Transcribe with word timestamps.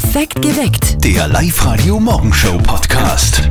Perfekt 0.00 0.40
geweckt. 0.42 1.04
Der 1.04 1.26
Live-Radio-Morgenshow-Podcast. 1.26 3.50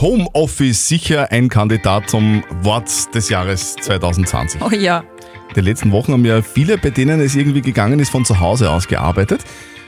Homeoffice 0.00 0.86
sicher 0.86 1.32
ein 1.32 1.48
Kandidat 1.48 2.08
zum 2.08 2.44
Wort 2.62 3.12
des 3.12 3.28
Jahres 3.28 3.74
2020. 3.74 4.62
Oh 4.62 4.70
ja. 4.70 5.02
In 5.48 5.54
den 5.56 5.64
letzten 5.64 5.90
Wochen 5.90 6.12
haben 6.12 6.24
ja 6.24 6.42
viele, 6.42 6.78
bei 6.78 6.90
denen 6.90 7.18
es 7.18 7.34
irgendwie 7.34 7.60
gegangen 7.60 7.98
ist, 7.98 8.10
von 8.10 8.24
zu 8.24 8.38
Hause 8.38 8.70
aus 8.70 8.86
gearbeitet. 8.86 9.42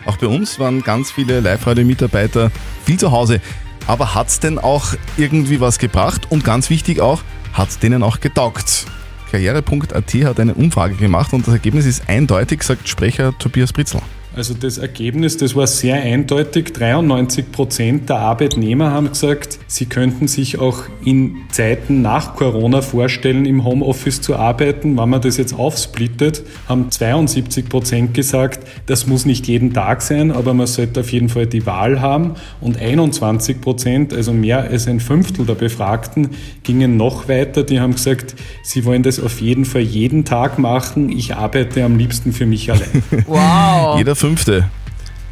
Auch 0.06 0.16
bei 0.16 0.26
uns 0.26 0.58
waren 0.58 0.82
ganz 0.82 1.12
viele 1.12 1.38
Live-Radio-Mitarbeiter 1.38 2.50
viel 2.84 2.98
zu 2.98 3.12
Hause. 3.12 3.40
Aber 3.86 4.16
hat 4.16 4.26
es 4.26 4.40
denn 4.40 4.58
auch 4.58 4.94
irgendwie 5.16 5.60
was 5.60 5.78
gebracht? 5.78 6.26
Und 6.30 6.42
ganz 6.42 6.68
wichtig 6.68 7.00
auch, 7.00 7.22
hat 7.52 7.68
es 7.68 7.78
denen 7.78 8.02
auch 8.02 8.18
getaugt? 8.18 8.86
Karriere.at 9.30 10.14
hat 10.24 10.40
eine 10.40 10.54
Umfrage 10.54 10.96
gemacht 10.96 11.32
und 11.32 11.46
das 11.46 11.54
Ergebnis 11.54 11.86
ist 11.86 12.08
eindeutig, 12.08 12.64
sagt 12.64 12.88
Sprecher 12.88 13.38
Tobias 13.38 13.72
Britzl. 13.72 14.00
Also 14.38 14.54
das 14.54 14.78
Ergebnis, 14.78 15.36
das 15.36 15.56
war 15.56 15.66
sehr 15.66 15.96
eindeutig. 15.96 16.72
93 16.72 17.50
Prozent 17.50 18.08
der 18.08 18.20
Arbeitnehmer 18.20 18.92
haben 18.92 19.08
gesagt, 19.08 19.58
sie 19.66 19.86
könnten 19.86 20.28
sich 20.28 20.60
auch 20.60 20.84
in 21.04 21.38
Zeiten 21.50 22.02
nach 22.02 22.36
Corona 22.36 22.80
vorstellen, 22.80 23.46
im 23.46 23.64
Homeoffice 23.64 24.20
zu 24.20 24.36
arbeiten. 24.36 24.96
Wenn 24.96 25.08
man 25.08 25.20
das 25.20 25.38
jetzt 25.38 25.54
aufsplittet, 25.54 26.44
haben 26.68 26.88
72 26.88 27.68
Prozent 27.68 28.14
gesagt, 28.14 28.60
das 28.86 29.08
muss 29.08 29.24
nicht 29.24 29.48
jeden 29.48 29.74
Tag 29.74 30.02
sein, 30.02 30.30
aber 30.30 30.54
man 30.54 30.68
sollte 30.68 31.00
auf 31.00 31.10
jeden 31.10 31.30
Fall 31.30 31.48
die 31.48 31.66
Wahl 31.66 32.00
haben. 32.00 32.34
Und 32.60 32.80
21 32.80 33.60
Prozent, 33.60 34.14
also 34.14 34.32
mehr 34.32 34.62
als 34.62 34.86
ein 34.86 35.00
Fünftel 35.00 35.46
der 35.46 35.54
Befragten, 35.54 36.28
gingen 36.62 36.96
noch 36.96 37.28
weiter. 37.28 37.64
Die 37.64 37.80
haben 37.80 37.94
gesagt, 37.94 38.36
sie 38.62 38.84
wollen 38.84 39.02
das 39.02 39.18
auf 39.18 39.40
jeden 39.40 39.64
Fall 39.64 39.82
jeden 39.82 40.24
Tag 40.24 40.60
machen. 40.60 41.10
Ich 41.10 41.34
arbeite 41.34 41.82
am 41.82 41.98
liebsten 41.98 42.32
für 42.32 42.46
mich 42.46 42.70
allein. 42.70 43.02
Wow. 43.26 43.98
Jeder 43.98 44.14
Fünfte 44.28 44.68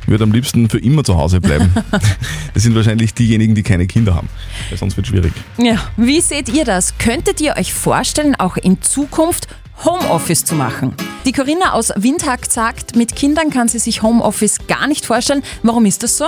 wird 0.07 0.23
am 0.23 0.33
liebsten 0.33 0.71
für 0.71 0.79
immer 0.79 1.05
zu 1.05 1.19
Hause 1.19 1.39
bleiben. 1.39 1.71
Das 2.55 2.63
sind 2.63 2.75
wahrscheinlich 2.75 3.13
diejenigen, 3.13 3.55
die 3.55 3.63
keine 3.63 3.87
Kinder 3.87 4.15
haben, 4.15 4.31
weil 4.71 4.79
sonst 4.79 4.97
wird 4.97 5.07
es 5.07 5.11
schwierig. 5.11 5.35
Ja. 5.59 5.77
Wie 5.99 6.23
seht 6.23 6.49
ihr 6.49 6.65
das? 6.65 6.97
Könntet 6.97 7.43
ihr 7.43 7.55
euch 7.59 7.75
vorstellen, 7.75 8.35
auch 8.37 8.57
in 8.57 8.81
Zukunft 8.81 9.49
Homeoffice 9.85 10.47
zu 10.47 10.55
machen? 10.55 10.95
Die 11.27 11.33
Corinna 11.33 11.75
aus 11.75 11.93
Windhag 11.95 12.47
sagt, 12.47 12.97
mit 12.97 13.15
Kindern 13.15 13.51
kann 13.51 13.69
sie 13.69 13.79
sich 13.79 14.01
Homeoffice 14.01 14.67
gar 14.67 14.87
nicht 14.87 15.05
vorstellen. 15.05 15.43
Warum 15.63 15.85
ist 15.85 16.03
das 16.03 16.17
so? 16.17 16.25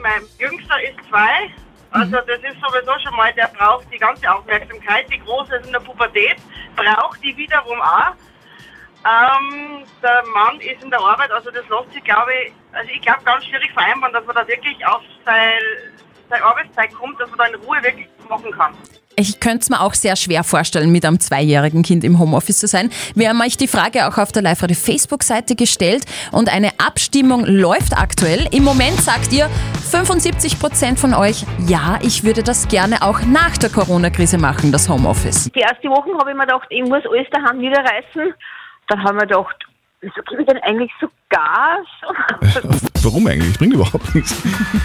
Mein 0.00 0.22
Jüngster 0.38 0.76
ist 0.88 1.08
zwei. 1.08 1.50
Also 1.90 2.12
das 2.12 2.38
ist 2.38 2.60
sowieso 2.62 2.92
schon 3.02 3.16
mal, 3.16 3.32
der 3.32 3.50
braucht 3.58 3.86
die 3.92 3.98
ganze 3.98 4.32
Aufmerksamkeit. 4.32 5.06
Die 5.12 5.18
Große 5.18 5.56
ist 5.56 5.66
in 5.66 5.72
der 5.72 5.80
Pubertät, 5.80 6.36
braucht 6.76 7.18
die 7.24 7.36
wiederum 7.36 7.80
auch. 7.80 8.14
Ähm, 9.06 9.84
der 10.02 10.24
Mann 10.34 10.58
ist 10.60 10.82
in 10.82 10.90
der 10.90 10.98
Arbeit, 10.98 11.30
also 11.30 11.50
das 11.50 11.62
lässt 11.68 11.92
sich, 11.92 12.02
glaube 12.02 12.32
ich, 12.44 12.52
also 12.72 12.90
ich 12.92 13.00
glaube 13.02 13.20
ganz 13.24 13.44
schwierig 13.44 13.70
vereinbaren, 13.72 14.12
dass 14.12 14.24
man 14.26 14.34
da 14.34 14.48
wirklich 14.48 14.84
auf 14.84 15.00
seine, 15.24 15.60
seine 16.28 16.42
Arbeitszeit 16.42 16.92
kommt, 16.92 17.20
dass 17.20 17.30
man 17.30 17.38
da 17.38 17.44
in 17.46 17.54
Ruhe 17.56 17.80
wirklich 17.82 18.08
machen 18.28 18.50
kann. 18.50 18.74
Ich 19.18 19.40
könnte 19.40 19.60
es 19.60 19.70
mir 19.70 19.80
auch 19.80 19.94
sehr 19.94 20.14
schwer 20.16 20.44
vorstellen, 20.44 20.90
mit 20.90 21.06
einem 21.06 21.20
zweijährigen 21.20 21.82
Kind 21.82 22.04
im 22.04 22.18
Homeoffice 22.18 22.58
zu 22.58 22.66
sein. 22.66 22.90
Wir 23.14 23.30
haben 23.30 23.40
euch 23.40 23.56
die 23.56 23.68
Frage 23.68 24.08
auch 24.08 24.18
auf 24.18 24.30
der 24.30 24.42
Live-Radio 24.42 24.76
Facebook-Seite 24.76 25.54
gestellt 25.54 26.04
und 26.32 26.52
eine 26.52 26.72
Abstimmung 26.84 27.46
läuft 27.46 27.96
aktuell. 27.96 28.46
Im 28.50 28.64
Moment 28.64 29.00
sagt 29.00 29.32
ihr 29.32 29.48
75% 29.90 30.98
von 30.98 31.14
euch, 31.14 31.46
ja, 31.66 31.98
ich 32.02 32.24
würde 32.24 32.42
das 32.42 32.68
gerne 32.68 33.00
auch 33.00 33.22
nach 33.22 33.56
der 33.56 33.70
Corona-Krise 33.70 34.36
machen, 34.36 34.70
das 34.70 34.88
Homeoffice. 34.88 35.50
Die 35.54 35.62
ersten 35.62 35.88
Wochen 35.88 36.10
habe 36.18 36.32
ich 36.32 36.36
mir 36.36 36.44
gedacht, 36.44 36.66
ich 36.68 36.82
muss 36.82 37.02
alles 37.06 37.26
daheim 37.30 37.58
niederreißen. 37.58 38.34
Dann 38.88 39.02
haben 39.02 39.16
wir 39.16 39.26
gedacht, 39.26 39.66
wieso 40.00 40.22
gebe 40.22 40.42
ich 40.42 40.48
denn 40.48 40.58
eigentlich 40.62 40.92
so 41.00 41.08
Gas? 41.28 41.86
Warum 43.06 43.24
eigentlich? 43.28 43.56
Bringt 43.56 43.72
überhaupt 43.72 44.16
nichts. 44.16 44.34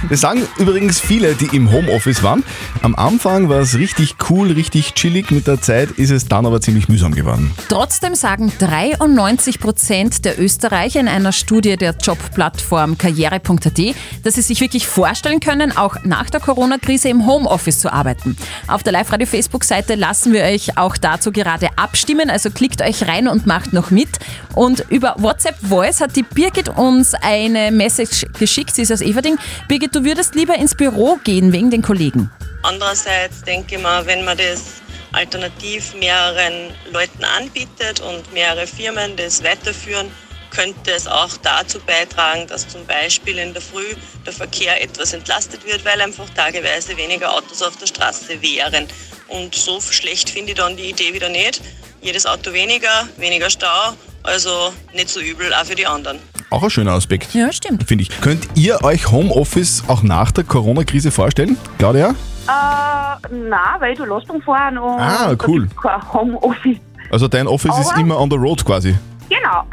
Das 0.08 0.22
sagen 0.22 0.44
übrigens 0.60 1.00
viele, 1.00 1.34
die 1.34 1.56
im 1.56 1.72
Homeoffice 1.72 2.22
waren. 2.22 2.44
Am 2.84 2.94
Anfang 2.94 3.50
war 3.50 3.62
es 3.62 3.80
richtig 3.80 4.14
cool, 4.30 4.52
richtig 4.52 4.94
chillig. 4.94 5.32
Mit 5.32 5.48
der 5.48 5.60
Zeit 5.60 5.90
ist 5.90 6.12
es 6.12 6.28
dann 6.28 6.46
aber 6.46 6.62
ziemlich 6.62 6.88
mühsam 6.88 7.16
geworden. 7.16 7.52
Trotzdem 7.68 8.14
sagen 8.14 8.54
93% 8.60 10.22
der 10.22 10.40
Österreicher 10.40 11.00
in 11.00 11.08
einer 11.08 11.32
Studie 11.32 11.78
der 11.78 11.96
Jobplattform 12.00 12.96
karriere.at, 13.00 13.96
dass 14.24 14.36
sie 14.36 14.42
sich 14.44 14.62
wirklich 14.62 14.86
vorstellen 14.86 15.40
können, 15.40 15.76
auch 15.76 15.96
nach 16.04 16.30
der 16.30 16.42
Corona-Krise 16.42 17.10
im 17.10 17.26
Homeoffice 17.26 17.80
zu 17.80 17.92
arbeiten. 17.92 18.38
Auf 18.68 18.84
der 18.84 18.94
Live-Radio-Facebook-Seite 18.94 19.96
lassen 19.96 20.32
wir 20.32 20.44
euch 20.44 20.78
auch 20.78 20.96
dazu 20.96 21.32
gerade 21.32 21.70
abstimmen, 21.76 22.30
also 22.30 22.52
klickt 22.52 22.84
euch 22.84 23.08
rein 23.08 23.28
und 23.28 23.48
macht 23.48 23.74
noch 23.74 23.90
mit. 23.90 24.10
Und 24.54 24.86
über 24.90 25.16
WhatsApp 25.18 25.56
Voice 25.68 26.02
hat 26.02 26.16
die 26.16 26.24
Birgit 26.24 26.70
uns 26.70 27.16
eine 27.16 27.72
Message 27.72 28.11
geschickt, 28.38 28.76
sie 28.76 28.84
ist 28.84 28.92
aus 28.92 29.02
Everding. 29.02 29.38
Birgit, 29.68 29.96
du 29.96 30.04
würdest 30.04 30.36
lieber 30.36 30.56
ins 30.56 30.76
Büro 30.76 31.18
gehen 31.24 31.52
wegen 31.54 31.72
den 31.72 31.82
Kollegen. 31.82 32.32
Andererseits 32.64 33.42
denke 33.42 33.76
ich 33.76 33.82
mir, 33.82 34.06
wenn 34.06 34.24
man 34.24 34.38
das 34.38 34.82
alternativ 35.12 35.94
mehreren 35.96 36.74
Leuten 36.92 37.24
anbietet 37.24 38.00
und 38.00 38.32
mehrere 38.34 38.68
Firmen 38.68 39.16
das 39.16 39.44
weiterführen, 39.44 40.12
könnte 40.52 40.92
es 40.92 41.08
auch 41.08 41.36
dazu 41.38 41.80
beitragen, 41.80 42.46
dass 42.48 42.68
zum 42.68 42.86
Beispiel 42.86 43.38
in 43.38 43.54
der 43.54 43.62
Früh 43.62 43.96
der 44.26 44.34
Verkehr 44.34 44.82
etwas 44.82 45.14
entlastet 45.14 45.66
wird, 45.66 45.84
weil 45.86 46.00
einfach 46.02 46.30
tageweise 46.32 46.96
weniger 46.98 47.34
Autos 47.34 47.62
auf 47.62 47.78
der 47.78 47.88
Straße 47.88 48.42
wären. 48.42 48.88
Und 49.30 49.56
so 49.56 49.80
schlecht 49.80 50.30
finde 50.30 50.52
ich 50.52 50.58
dann 50.58 50.76
die 50.76 50.90
Idee 50.90 51.14
wieder 51.14 51.30
nicht. 51.30 51.62
Jedes 52.02 52.26
Auto 52.26 52.52
weniger, 52.52 53.08
weniger 53.18 53.50
Stau, 53.50 53.94
also 54.24 54.74
nicht 54.94 55.10
so 55.10 55.22
übel, 55.22 55.54
auch 55.54 55.66
für 55.66 55.76
die 55.76 55.88
anderen. 55.88 56.20
Auch 56.52 56.64
ein 56.64 56.70
schöner 56.70 56.92
Aspekt. 56.92 57.34
Ja, 57.34 57.52
stimmt. 57.52 57.86
Finde 57.88 58.04
ich. 58.04 58.22
Könnt 58.22 58.46
ihr 58.56 58.84
euch 58.84 59.10
Homeoffice 59.12 59.84
auch 59.88 60.04
nach 60.04 60.32
der 60.32 60.44
Corona-Krise 60.44 61.10
vorstellen? 61.12 61.58
Claudia? 61.80 62.10
äh, 62.10 63.34
nein, 63.34 63.60
weil 63.80 63.96
du 63.96 64.04
lässt 64.06 64.30
dann 64.30 64.42
fahren 64.42 64.78
und 64.78 65.00
Ah, 65.00 65.34
cool. 65.48 65.68
kein 65.82 66.14
Homeoffice. 66.14 66.78
Also 67.10 67.28
dein 67.28 67.48
Office 67.48 67.78
ist 67.80 67.92
Aber- 67.92 68.02
immer 68.02 68.20
on 68.20 68.30
the 68.30 68.36
road 68.38 68.64
quasi. 68.66 68.96
Genau. 69.30 69.64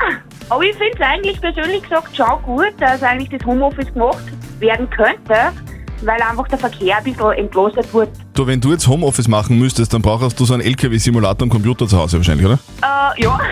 Aber 0.51 0.63
ich 0.63 0.73
finde 0.77 0.93
es 0.95 1.01
eigentlich 1.01 1.41
persönlich 1.41 1.83
gesagt 1.83 2.17
schon 2.17 2.43
gut, 2.45 2.73
dass 2.79 3.03
eigentlich 3.03 3.31
das 3.31 3.45
Homeoffice 3.45 3.93
gemacht 3.93 4.23
werden 4.61 4.89
könnte, 4.91 5.35
weil 6.03 6.23
einfach 6.23 6.47
der 6.49 6.59
Verkehr 6.59 6.97
ein 6.99 7.05
bisschen 7.05 7.33
entlastet 7.33 7.93
wird. 7.93 8.09
Du, 8.35 8.47
wenn 8.47 8.61
du 8.61 8.71
jetzt 8.71 8.87
Homeoffice 8.87 9.27
machen 9.27 9.59
müsstest, 9.59 9.93
dann 9.93 10.01
brauchst 10.03 10.39
du 10.39 10.45
so 10.45 10.55
einen 10.55 10.63
LKW-Simulator 10.63 11.43
am 11.43 11.49
Computer 11.51 11.89
zu 11.89 11.99
Hause 11.99 12.19
wahrscheinlich, 12.19 12.47
oder? 12.47 12.59
Äh, 12.83 13.23
ja. 13.25 13.39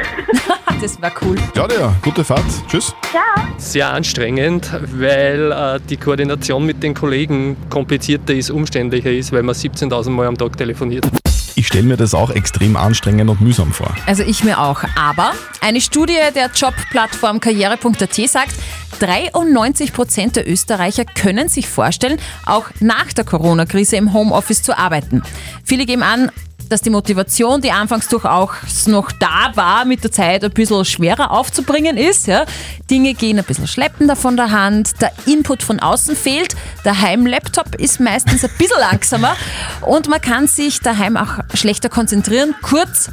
Das 0.81 1.01
war 1.01 1.11
cool. 1.23 1.37
Claudia, 1.55 1.95
gute 2.03 2.23
Fahrt. 2.23 2.45
Tschüss. 2.69 2.95
Ciao. 3.11 3.47
sehr 3.57 3.93
anstrengend, 3.93 4.71
weil 4.93 5.51
äh, 5.51 5.81
die 5.89 5.97
Koordination 5.97 6.67
mit 6.67 6.83
den 6.83 6.93
Kollegen 6.93 7.57
komplizierter 7.71 8.35
ist, 8.35 8.51
umständlicher 8.51 9.11
ist, 9.11 9.33
weil 9.33 9.43
man 9.43 9.55
17.000 9.55 10.11
Mal 10.11 10.27
am 10.27 10.37
Tag 10.37 10.57
telefoniert. 10.57 11.07
Ich 11.55 11.69
stelle 11.69 11.85
mir 11.85 11.97
das 11.97 12.13
auch 12.13 12.31
extrem 12.31 12.77
anstrengend 12.77 13.31
und 13.31 13.41
mühsam 13.41 13.73
vor. 13.73 13.95
Also 14.05 14.23
ich 14.23 14.45
mir 14.45 14.61
auch. 14.61 14.85
Aber 14.95 15.33
eine 15.63 15.81
Studie 15.81 16.19
der 16.35 16.51
Jobplattform 16.55 17.41
karriere.at 17.41 18.15
sagt, 18.29 18.55
93% 19.01 20.33
der 20.35 20.47
Österreicher 20.47 21.07
können 21.07 21.49
sich 21.49 21.69
vorstellen, 21.69 22.19
auch 22.45 22.67
nach 22.81 23.11
der 23.15 23.25
Corona-Krise 23.25 23.97
im 23.97 24.13
Homeoffice 24.13 24.63
zu 24.63 24.77
arbeiten. 24.77 25.23
Viele 25.65 25.87
geben 25.87 26.03
an, 26.03 26.31
dass 26.69 26.83
die 26.83 26.91
Motivation, 26.91 27.61
die 27.61 27.71
anfangs 27.71 28.09
durchaus 28.09 28.87
noch 28.87 29.13
da 29.13 29.53
war, 29.55 29.85
mit 29.85 30.03
der 30.05 30.13
Zeit 30.13 30.45
ein 30.45 30.51
bisschen 30.51 30.85
schwerer 30.85 31.31
aufzubringen 31.31 31.97
ist. 31.97 32.27
Ja. 32.27 32.45
Dinge 32.91 33.15
gehen 33.15 33.39
ein 33.39 33.45
bisschen 33.45 33.67
schleppender 33.67 34.17
von 34.17 34.37
der 34.37 34.51
Hand, 34.51 35.01
der 35.01 35.13
Input 35.27 35.63
von 35.63 35.81
außen 35.81 36.17
fehlt, 36.17 36.55
der 36.85 37.01
Heimlaptop 37.01 37.75
ist 37.77 38.01
meistens 38.01 38.45
ein 38.45 38.51
bisschen 38.59 38.79
langsamer 38.79 39.37
und 39.83 40.09
man 40.09 40.21
kann 40.21 40.47
sich 40.47 40.81
daheim 40.81 41.17
auch 41.17 41.39
schlechter 41.55 41.89
konzentrieren. 41.89 42.55
Kurz, 42.63 43.11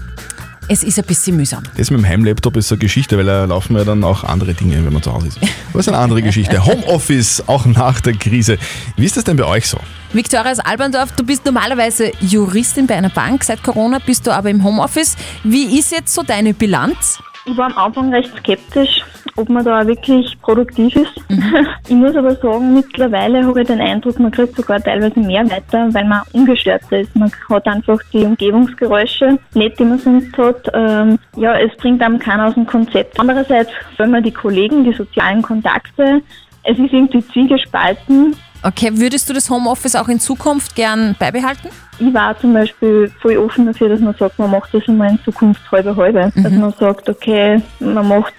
es 0.68 0.84
ist 0.84 0.98
ein 1.00 1.06
bisschen 1.06 1.38
mühsam. 1.38 1.64
Das 1.78 1.92
mit 1.92 2.00
dem 2.00 2.08
Heimlaptop 2.08 2.58
ist 2.58 2.68
so 2.68 2.76
eine 2.76 2.80
Geschichte, 2.80 3.18
weil 3.18 3.26
da 3.26 3.46
laufen 3.46 3.76
ja 3.76 3.84
dann 3.84 4.04
auch 4.04 4.24
andere 4.24 4.54
Dinge, 4.54 4.84
wenn 4.84 4.94
man 4.94 5.02
zu 5.02 5.14
Hause 5.14 5.28
ist. 5.28 5.40
Aber 5.72 5.80
ist 5.80 5.88
eine 5.88 5.98
andere 5.98 6.22
Geschichte. 6.22 6.66
Homeoffice, 6.66 7.44
auch 7.48 7.66
nach 7.66 8.02
der 8.02 8.14
Krise. 8.14 8.58
Wie 8.96 9.06
ist 9.06 9.18
das 9.18 9.24
denn 9.24 9.38
bei 9.38 9.46
euch 9.46 9.68
so? 9.68 9.78
Viktoria 10.14 10.52
aus 10.52 10.60
Alberndorf, 10.60 11.12
du 11.14 11.26
bist 11.26 11.46
normalerweise 11.46 12.12
Juristin 12.20 12.88
bei 12.88 12.96
einer 12.96 13.10
Bank. 13.10 13.44
Seit 13.44 13.64
Corona 13.64 14.00
bist 14.00 14.28
du 14.28 14.32
aber 14.32 14.50
im 14.50 14.64
Homeoffice. 14.64 15.16
Wie 15.44 15.78
ist 15.80 15.92
jetzt 15.92 16.14
so 16.14 16.22
deine 16.22 16.54
Bilanz? 16.54 17.20
Ich 17.46 17.58
war 17.58 17.66
am 17.66 17.78
Anfang 17.78 18.14
recht 18.14 18.32
skeptisch, 18.38 19.04
ob 19.36 19.50
man 19.50 19.66
da 19.66 19.86
wirklich 19.86 20.40
produktiv 20.42 20.96
ist. 20.96 21.14
Ich 21.88 21.96
muss 21.96 22.16
aber 22.16 22.36
sagen, 22.36 22.74
mittlerweile 22.74 23.46
habe 23.46 23.62
ich 23.62 23.68
den 23.68 23.82
Eindruck, 23.82 24.18
man 24.18 24.32
kriegt 24.32 24.56
sogar 24.56 24.82
teilweise 24.82 25.20
mehr 25.20 25.50
weiter, 25.50 25.94
weil 25.94 26.06
man 26.06 26.22
ungestörter 26.32 27.00
ist. 27.00 27.16
Man 27.16 27.32
hat 27.50 27.68
einfach 27.68 28.00
die 28.12 28.24
Umgebungsgeräusche 28.24 29.38
nicht, 29.54 29.80
die 29.80 29.84
man 29.84 30.00
sonst 30.00 30.36
hat. 30.38 30.66
Ähm, 30.74 31.20
ja, 31.36 31.56
es 31.60 31.76
bringt 31.78 32.02
einem 32.02 32.20
keiner 32.20 32.48
aus 32.48 32.54
dem 32.54 32.66
Konzept. 32.66 33.20
Andererseits, 33.20 33.70
wenn 33.98 34.12
man 34.12 34.24
die 34.24 34.32
Kollegen, 34.32 34.86
die 34.86 34.94
sozialen 34.94 35.42
Kontakte, 35.42 36.22
es 36.64 36.80
ist 36.80 36.94
irgendwie 36.94 37.26
zwiegespalten. 37.28 38.36
Okay, 38.64 38.92
würdest 38.94 39.30
du 39.30 39.34
das 39.34 39.50
Homeoffice 39.50 39.96
auch 39.96 40.08
in 40.08 40.20
Zukunft 40.20 40.76
gern 40.76 41.16
beibehalten? 41.20 41.68
Ich 42.00 42.14
war 42.14 42.40
zum 42.40 42.54
Beispiel 42.54 43.12
voll 43.22 43.38
offen 43.38 43.66
dafür, 43.66 43.90
dass 43.90 44.00
man 44.00 44.16
sagt, 44.16 44.40
man 44.40 44.52
macht 44.52 44.74
das 44.74 44.84
immer 44.88 45.10
in 45.10 45.20
Zukunft 45.24 45.62
halbe 45.70 45.96
halbe. 45.96 46.32
Dass 46.36 46.54
man 46.54 46.72
sagt, 46.80 47.10
okay, 47.10 47.62
man 47.80 48.08
macht 48.08 48.34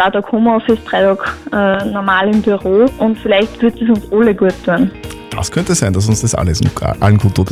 zwei 0.00 0.10
Tage 0.10 0.32
Homeoffice, 0.32 0.78
drei 0.86 1.02
Tage 1.02 1.22
äh, 1.52 1.84
normal 1.90 2.32
im 2.32 2.42
Büro 2.42 2.86
und 2.98 3.18
vielleicht 3.18 3.60
wird 3.60 3.80
es 3.80 3.88
uns 3.88 4.12
alle 4.12 4.34
gut 4.34 4.54
tun. 4.64 4.90
Das 5.36 5.50
könnte 5.50 5.74
sein, 5.74 5.92
dass 5.92 6.08
uns 6.08 6.22
das 6.22 6.34
alles 6.34 6.60
allen 7.00 7.18
gut 7.18 7.34
tut. 7.34 7.48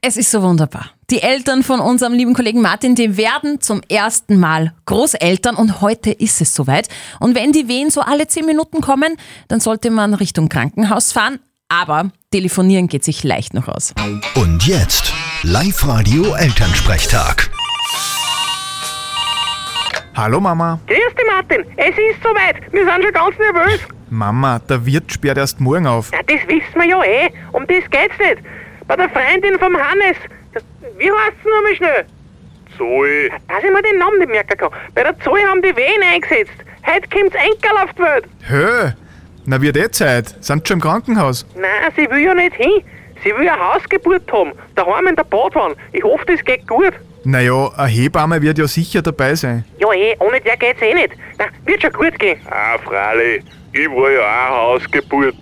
Es 0.00 0.16
ist 0.16 0.30
so 0.30 0.42
wunderbar. 0.42 0.86
Die 1.10 1.22
Eltern 1.22 1.62
von 1.62 1.80
unserem 1.80 2.12
lieben 2.14 2.34
Kollegen 2.34 2.60
Martin, 2.60 2.94
die 2.94 3.16
werden 3.16 3.60
zum 3.60 3.80
ersten 3.88 4.38
Mal 4.38 4.72
Großeltern 4.86 5.54
und 5.54 5.80
heute 5.80 6.10
ist 6.10 6.40
es 6.40 6.54
soweit. 6.54 6.88
Und 7.20 7.34
wenn 7.34 7.52
die 7.52 7.68
Wehen 7.68 7.90
so 7.90 8.00
alle 8.00 8.26
zehn 8.26 8.44
Minuten 8.44 8.80
kommen, 8.80 9.16
dann 9.48 9.60
sollte 9.60 9.90
man 9.90 10.14
Richtung 10.14 10.48
Krankenhaus 10.48 11.12
fahren. 11.12 11.38
Aber 11.68 12.10
telefonieren 12.30 12.88
geht 12.88 13.04
sich 13.04 13.24
leicht 13.24 13.54
noch 13.54 13.68
aus. 13.68 13.94
Und 14.34 14.66
jetzt 14.66 15.12
Live-Radio 15.42 16.34
Elternsprechtag. 16.34 17.53
Hallo 20.16 20.38
Mama. 20.40 20.78
Grüß 20.86 20.96
dich 20.96 21.26
Martin, 21.26 21.64
es 21.76 21.88
ist 21.88 22.22
soweit. 22.22 22.72
Wir 22.72 22.84
sind 22.84 23.02
schon 23.02 23.12
ganz 23.12 23.36
nervös. 23.38 23.80
Mama, 24.10 24.60
der 24.60 24.86
Wirt 24.86 25.10
sperrt 25.10 25.38
erst 25.38 25.60
morgen 25.60 25.88
auf. 25.88 26.12
Ja, 26.12 26.20
das 26.22 26.46
wissen 26.46 26.74
wir 26.74 26.84
ja 26.84 27.02
eh. 27.02 27.30
Um 27.50 27.66
das 27.66 27.82
geht's 27.90 28.16
nicht. 28.20 28.38
Bei 28.86 28.94
der 28.94 29.08
Freundin 29.08 29.58
vom 29.58 29.76
Hannes. 29.76 30.16
Das, 30.52 30.62
wie 30.98 31.10
heißt 31.10 31.36
sie 31.42 31.50
nochmal 31.50 31.74
schnell? 31.76 32.04
Zoe. 32.78 33.28
Dass 33.48 33.64
ich 33.64 33.72
mir 33.72 33.82
den 33.82 33.98
Namen 33.98 34.18
nicht 34.18 34.30
merken 34.30 34.56
kann. 34.56 34.70
Bei 34.94 35.02
der 35.02 35.18
Zoe 35.18 35.40
haben 35.48 35.62
die 35.62 35.74
Wehen 35.74 36.02
eingesetzt. 36.12 36.52
Heute 36.86 37.08
kommt's 37.08 37.34
Enkel 37.34 37.76
auf 37.82 37.92
die 37.94 38.02
Welt. 38.02 38.24
Hö, 38.48 38.90
na 39.46 39.60
wird 39.60 39.76
eh 39.76 39.90
Zeit. 39.90 40.28
Sind 40.44 40.68
schon 40.68 40.76
im 40.76 40.80
Krankenhaus. 40.80 41.44
Nein, 41.56 41.92
sie 41.96 42.08
will 42.08 42.20
ja 42.20 42.34
nicht 42.34 42.54
hin. 42.54 42.84
Sie 43.24 43.30
will 43.36 43.48
eine 43.48 43.58
Hausgeburt 43.74 44.30
haben. 44.32 44.52
Daheim 44.76 45.08
in 45.08 45.16
der 45.16 45.24
Badwanne. 45.24 45.74
Ich 45.92 46.04
hoffe, 46.04 46.24
das 46.26 46.44
geht 46.44 46.68
gut. 46.68 46.92
Naja, 47.24 47.70
eine 47.76 47.88
Hebamme 47.88 48.42
wird 48.42 48.58
ja 48.58 48.68
sicher 48.68 49.00
dabei 49.00 49.34
sein. 49.34 49.64
Ja 49.78 49.90
eh, 49.92 50.14
ohne 50.18 50.40
der 50.40 50.56
geht's 50.56 50.82
eh 50.82 50.94
nicht. 50.94 51.12
Na, 51.38 51.46
wird 51.64 51.80
schon 51.80 51.92
gut 51.92 52.18
gehen. 52.18 52.38
Ah, 52.50 52.76
freilich. 52.78 53.42
Ich 53.72 53.88
war 53.88 54.10
ja 54.10 54.20
auch 54.20 54.74
Hausgeburt. 54.74 55.36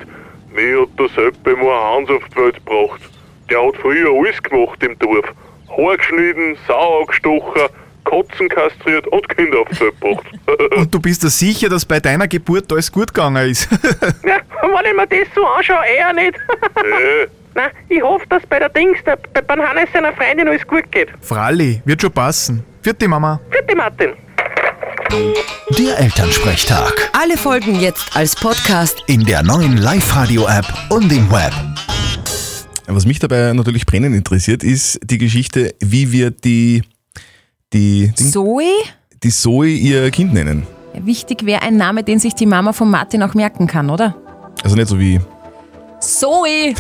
Mir 0.55 0.82
hat 0.82 0.88
der 0.99 1.08
selber 1.08 1.56
mal 1.56 1.96
Hans 1.96 2.11
auf 2.11 2.23
die 2.31 2.37
Welt 2.37 2.55
gebracht. 2.55 3.00
Der 3.50 3.67
hat 3.67 3.76
früher 3.76 4.11
alles 4.11 4.43
gemacht 4.43 4.82
im 4.82 4.99
Dorf. 4.99 5.26
Haar 5.76 5.96
geschnitten, 5.96 6.56
Sau 6.69 7.00
angestochen, 7.00 7.62
Katzen 8.05 8.49
kastriert 8.49 9.06
und 9.08 9.29
Kinder 9.29 9.61
auf 9.61 9.69
die 9.70 9.81
Welt 9.81 9.94
gebracht. 10.00 10.26
Und 10.76 10.94
du 10.94 11.00
bist 11.00 11.23
dir 11.23 11.31
sicher, 11.31 11.69
dass 11.69 11.84
bei 11.84 11.99
deiner 11.99 12.29
Geburt 12.29 12.70
alles 12.73 12.93
gut 12.93 13.12
gegangen 13.14 13.50
ist? 13.50 13.69
Ja, 14.25 14.38
wenn 14.61 14.87
ich 14.87 14.96
mir 14.96 15.06
das 15.06 15.34
so 15.34 15.44
anschaue, 15.46 15.84
eher 15.96 16.12
nicht. 16.12 16.34
Nein, 17.55 17.71
ich 17.89 18.03
hoffe, 18.03 18.25
dass 18.29 18.43
bei 18.47 18.59
der 18.59 18.69
Dings, 18.71 18.99
der, 19.05 19.19
bei 19.35 19.43
beim 19.43 19.61
Hannes 19.61 19.89
seiner 19.93 20.13
Freundin 20.15 20.49
alles 20.49 20.67
gut 20.67 20.91
geht. 20.91 21.09
Fralli, 21.21 21.83
wird 21.85 22.01
schon 22.01 22.11
passen. 22.13 22.65
Vierte 22.83 23.07
Mama. 23.09 23.41
Bitte, 23.51 23.77
Martin. 23.77 24.11
Der 25.79 25.99
Elternsprechtag. 25.99 27.11
Alle 27.13 27.37
Folgen 27.37 27.79
jetzt 27.79 28.17
als 28.17 28.35
Podcast. 28.35 29.03
In 29.07 29.25
der 29.25 29.43
neuen 29.43 29.77
Live-Radio-App 29.77 30.65
und 30.89 31.13
im 31.13 31.31
Web. 31.31 31.53
Was 32.87 33.05
mich 33.07 33.19
dabei 33.19 33.53
natürlich 33.53 33.85
brennend 33.87 34.17
interessiert, 34.17 34.65
ist 34.65 34.99
die 35.05 35.19
Geschichte, 35.19 35.75
wie 35.81 36.11
wir 36.13 36.31
die, 36.31 36.83
die, 37.73 38.13
Ding- 38.19 38.31
Zoe? 38.31 38.65
die 39.23 39.31
Zoe 39.31 39.69
ihr 39.69 40.11
Kind 40.11 40.33
nennen. 40.33 40.67
Wichtig 40.95 41.45
wäre 41.47 41.63
ein 41.63 41.77
Name, 41.77 42.03
den 42.03 42.19
sich 42.19 42.35
die 42.35 42.47
Mama 42.47 42.73
von 42.73 42.91
Martin 42.91 43.23
auch 43.23 43.35
merken 43.35 43.67
kann, 43.67 43.89
oder? 43.91 44.15
Also 44.63 44.77
nicht 44.77 44.89
so 44.89 44.99
wie 44.99 45.21
Zoe! 46.03 46.75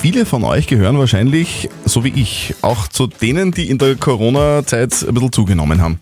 Viele 0.00 0.26
von 0.26 0.44
euch 0.44 0.66
gehören 0.66 0.98
wahrscheinlich, 0.98 1.70
so 1.86 2.04
wie 2.04 2.12
ich, 2.14 2.54
auch 2.60 2.86
zu 2.86 3.06
denen, 3.06 3.50
die 3.50 3.70
in 3.70 3.78
der 3.78 3.96
Corona-Zeit 3.96 5.06
ein 5.08 5.14
bisschen 5.14 5.32
zugenommen 5.32 5.80
haben. 5.80 5.98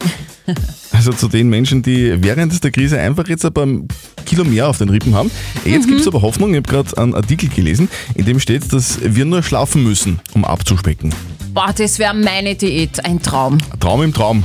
Also 0.93 1.12
zu 1.12 1.29
den 1.29 1.50
Menschen, 1.50 1.82
die 1.82 2.23
während 2.23 2.64
der 2.64 2.70
Krise 2.70 2.99
einfach 2.99 3.29
jetzt 3.29 3.44
ein 3.44 3.53
paar 3.53 3.67
Kilo 4.25 4.44
mehr 4.44 4.67
auf 4.67 4.79
den 4.79 4.88
Rippen 4.88 5.14
haben. 5.14 5.31
Jetzt 5.67 5.87
gibt 5.87 6.00
es 6.00 6.06
aber 6.06 6.23
Hoffnung, 6.23 6.53
ich 6.53 6.56
habe 6.56 6.69
gerade 6.70 6.97
einen 6.97 7.14
Artikel 7.14 7.50
gelesen, 7.50 7.91
in 8.14 8.25
dem 8.25 8.41
steht, 8.41 8.73
dass 8.73 8.99
wir 9.03 9.26
nur 9.26 9.43
schlafen 9.43 9.82
müssen, 9.82 10.20
um 10.32 10.47
abzuspecken. 10.47 11.14
Boah, 11.53 11.75
das 11.76 11.99
wäre 11.99 12.14
meine 12.14 12.55
Diät. 12.55 13.05
Ein 13.05 13.20
Traum. 13.20 13.58
Traum 13.79 14.05
im 14.05 14.14
Traum. 14.14 14.44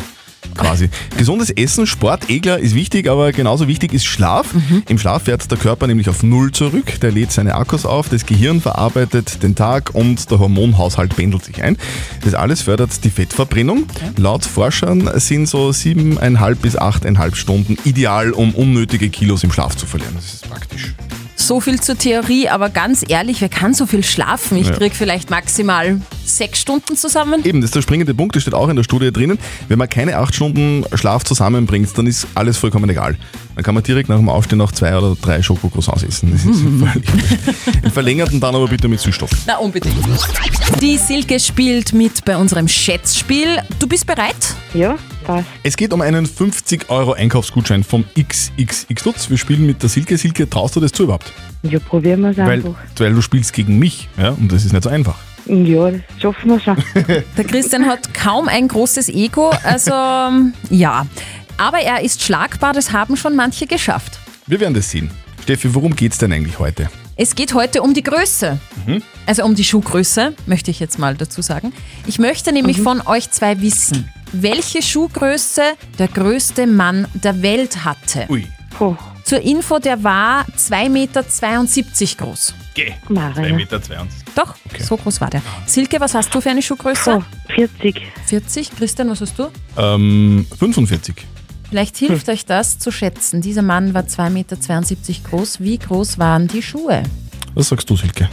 Quasi. 0.62 0.90
Gesundes 1.18 1.50
Essen, 1.50 1.88
Sport, 1.88 2.30
eh 2.30 2.40
klar, 2.40 2.60
ist 2.60 2.76
wichtig, 2.76 3.10
aber 3.10 3.32
genauso 3.32 3.68
wichtig 3.68 3.94
ist 3.94 4.06
Schlaf. 4.06 4.48
Im 4.88 4.98
Schlaf 4.98 5.24
fährt 5.24 5.50
der 5.50 5.58
Körper 5.58 5.88
nämlich 5.88 6.10
auf 6.10 6.24
Null 6.24 6.52
zurück, 6.52 7.00
der 7.02 7.12
lädt 7.12 7.32
seine 7.32 7.56
Akkus 7.56 7.86
auf, 7.86 8.10
das 8.10 8.26
Gehirn 8.26 8.62
verarbeitet 8.62 9.44
den 9.44 9.56
Tag 9.56 9.94
und 9.94 10.30
der 10.30 10.40
Hormonhaushalt 10.40 11.16
pendelt 11.16 11.44
sich 11.44 11.64
ein. 11.64 11.78
Das 12.24 12.34
alles 12.34 12.62
fördert 12.62 13.04
die 13.04 13.10
Fettverbrennung. 13.10 13.86
Laut 14.18 14.46
Forschern 14.46 15.10
sind 15.16 15.48
so 15.48 15.72
siebeneinhalb 15.72 16.62
bis 16.62 16.76
achteinhalb 16.76 17.36
Stunden 17.36 17.78
ideal, 17.84 18.32
um 18.32 18.54
unnötige 18.54 19.10
Kilos 19.10 19.44
im 19.44 19.52
Schlaf 19.52 19.76
zu 19.76 19.86
verlieren. 19.86 20.14
Das 20.16 20.34
ist 20.34 20.50
praktisch. 20.50 20.94
So 21.42 21.60
viel 21.60 21.82
zur 21.82 21.98
Theorie, 21.98 22.48
aber 22.50 22.70
ganz 22.70 23.04
ehrlich, 23.08 23.42
wer 23.42 23.50
kann 23.50 23.74
so 23.74 23.86
viel 23.86 24.04
schlafen? 24.04 24.58
Ich 24.58 24.68
Ja. 24.68 24.74
krieg 24.76 24.94
vielleicht 24.96 25.30
maximal 25.32 26.00
sechs 26.24 26.62
Stunden 26.62 26.96
zusammen. 26.96 27.44
Eben, 27.44 27.60
das 27.62 27.70
ist 27.70 27.76
der 27.76 27.82
springende 27.82 28.14
Punkt, 28.14 28.36
das 28.36 28.44
steht 28.44 28.54
auch 28.54 28.70
in 28.70 28.76
der 28.76 28.84
Studie 28.84 29.12
drinnen. 29.12 29.38
Wenn 29.68 29.80
man 29.80 29.90
keine 29.90 30.18
acht 30.18 30.36
Stunden 30.36 30.86
Schlaf 30.94 31.24
zusammenbringt, 31.26 31.90
dann 31.98 32.06
ist 32.08 32.28
alles 32.36 32.58
vollkommen 32.58 32.90
egal. 32.90 33.18
Dann 33.56 33.64
kann 33.64 33.74
man 33.74 33.84
direkt 33.84 34.08
nach 34.08 34.18
dem 34.18 34.30
Aufstehen 34.30 34.60
noch 34.60 34.72
zwei 34.72 34.96
oder 34.96 35.18
drei 35.20 35.42
Schokocroissants 35.42 36.04
essen. 36.04 36.32
Das 36.32 36.46
ist 36.46 36.62
völlig. 36.94 37.84
Im 37.84 37.92
Verlängerten 37.92 38.40
dann 38.40 38.56
aber 38.56 38.68
bitte 38.68 38.88
mit 38.88 39.00
Süßstoff. 39.00 39.32
Na, 39.48 39.58
unbedingt. 39.58 39.96
Die 40.82 40.98
Silke 40.98 41.40
spielt 41.40 41.92
mit 41.92 42.24
bei 42.24 42.38
unserem 42.38 42.68
Schätzspiel. 42.68 43.58
Du 43.80 43.88
bist 43.88 44.06
bereit? 44.06 44.56
Ja, 44.74 44.96
passt. 45.24 45.46
Es 45.64 45.78
geht 45.78 45.94
um 45.94 46.02
einen 46.02 46.26
50 46.26 46.90
Euro 46.90 47.14
Einkaufsgutschein 47.14 47.84
vom 47.84 48.06
XXX 48.20 49.06
Lutz. 49.06 49.30
Wir 49.30 49.38
spielen 49.38 49.66
mit 49.66 49.82
der 49.82 49.90
Silke. 49.90 50.18
Silke, 50.18 50.50
traust 50.50 50.76
du 50.76 50.80
das 50.80 50.92
zu 50.92 51.04
überhaupt? 51.04 51.32
Ja, 51.64 51.80
probieren 51.80 52.22
wir 52.22 52.30
es 52.32 52.38
Weil, 52.38 52.50
einfach. 52.66 52.76
weil 52.98 53.14
du 53.14 53.22
spielst 53.22 53.54
gegen 53.54 53.78
mich 53.80 54.10
ja, 54.18 54.30
und 54.30 54.52
das 54.52 54.66
ist 54.66 54.74
nicht 54.74 54.84
so 54.84 54.90
einfach. 54.90 55.16
Ja, 55.46 55.92
das 55.92 56.02
schaffen 56.20 56.50
wir 56.52 56.60
schon. 56.60 56.78
Der 57.38 57.44
Christian 57.46 57.86
hat 57.86 58.14
kaum 58.14 58.48
ein 58.48 58.68
großes 58.68 59.10
Ego, 59.10 59.52
also 59.64 59.92
ähm, 59.92 60.54
ja. 60.70 61.06
Aber 61.58 61.80
er 61.80 62.02
ist 62.02 62.22
schlagbar, 62.24 62.74
das 62.74 62.92
haben 62.92 63.16
schon 63.18 63.36
manche 63.36 63.68
geschafft. 63.68 64.20
Wir 64.48 64.60
werden 64.60 64.74
das 64.74 64.90
sehen. 64.90 65.10
Steffi, 65.44 65.74
worum 65.74 65.96
geht's 65.96 66.18
denn 66.18 66.32
eigentlich 66.32 66.60
heute? 66.60 66.90
Es 67.16 67.36
geht 67.36 67.54
heute 67.54 67.82
um 67.84 67.94
die 67.94 68.04
Größe. 68.04 68.60
Also 69.26 69.44
um 69.44 69.54
die 69.54 69.64
Schuhgröße, 69.64 70.34
möchte 70.48 70.72
ich 70.72 70.80
jetzt 70.80 70.98
mal 70.98 71.16
dazu 71.16 71.42
sagen. 71.42 71.72
Ich 72.08 72.18
möchte 72.20 72.52
nämlich 72.52 72.82
von 72.82 73.02
euch 73.06 73.30
zwei 73.32 73.62
wissen, 73.62 74.10
welche 74.32 74.82
Schuhgröße 74.82 75.62
der 76.00 76.08
größte 76.08 76.68
Mann 76.68 77.08
der 77.14 77.42
Welt 77.42 77.84
hatte. 77.84 78.26
Ui. 78.30 78.48
Puh, 78.78 78.96
Zur 79.24 79.42
Info, 79.42 79.80
der 79.80 80.04
war 80.04 80.46
2,72 80.58 80.90
Meter 80.90 81.24
groß. 82.18 82.56
Geh. 82.74 82.94
Maria. 83.10 83.54
Meter. 83.54 83.82
Doch, 84.36 84.56
so 84.80 84.96
groß 84.98 85.20
war 85.22 85.30
der. 85.30 85.42
Silke, 85.66 86.00
was 86.00 86.16
hast 86.16 86.34
du 86.34 86.40
für 86.42 86.50
eine 86.50 86.62
Schuhgröße? 86.62 87.20
Puh, 87.48 87.54
40. 87.56 88.02
40. 88.26 88.76
Christian, 88.78 89.10
was 89.10 89.22
hast 89.22 89.38
du? 89.38 89.50
Ähm, 89.78 90.46
45. 90.58 91.16
Vielleicht 91.70 91.98
hilft 91.98 92.28
euch 92.30 92.46
das 92.46 92.80
zu 92.80 92.92
schätzen. 92.92 93.42
Dieser 93.42 93.62
Mann 93.62 93.94
war 93.94 94.04
2,72 94.04 94.30
Meter 94.32 95.30
groß. 95.30 95.60
Wie 95.62 95.78
groß 95.78 96.20
waren 96.20 96.48
die 96.48 96.62
Schuhe? 96.62 97.04
Was 97.54 97.70
sagst 97.70 97.90
du, 97.90 97.96
Silke? 97.96 98.30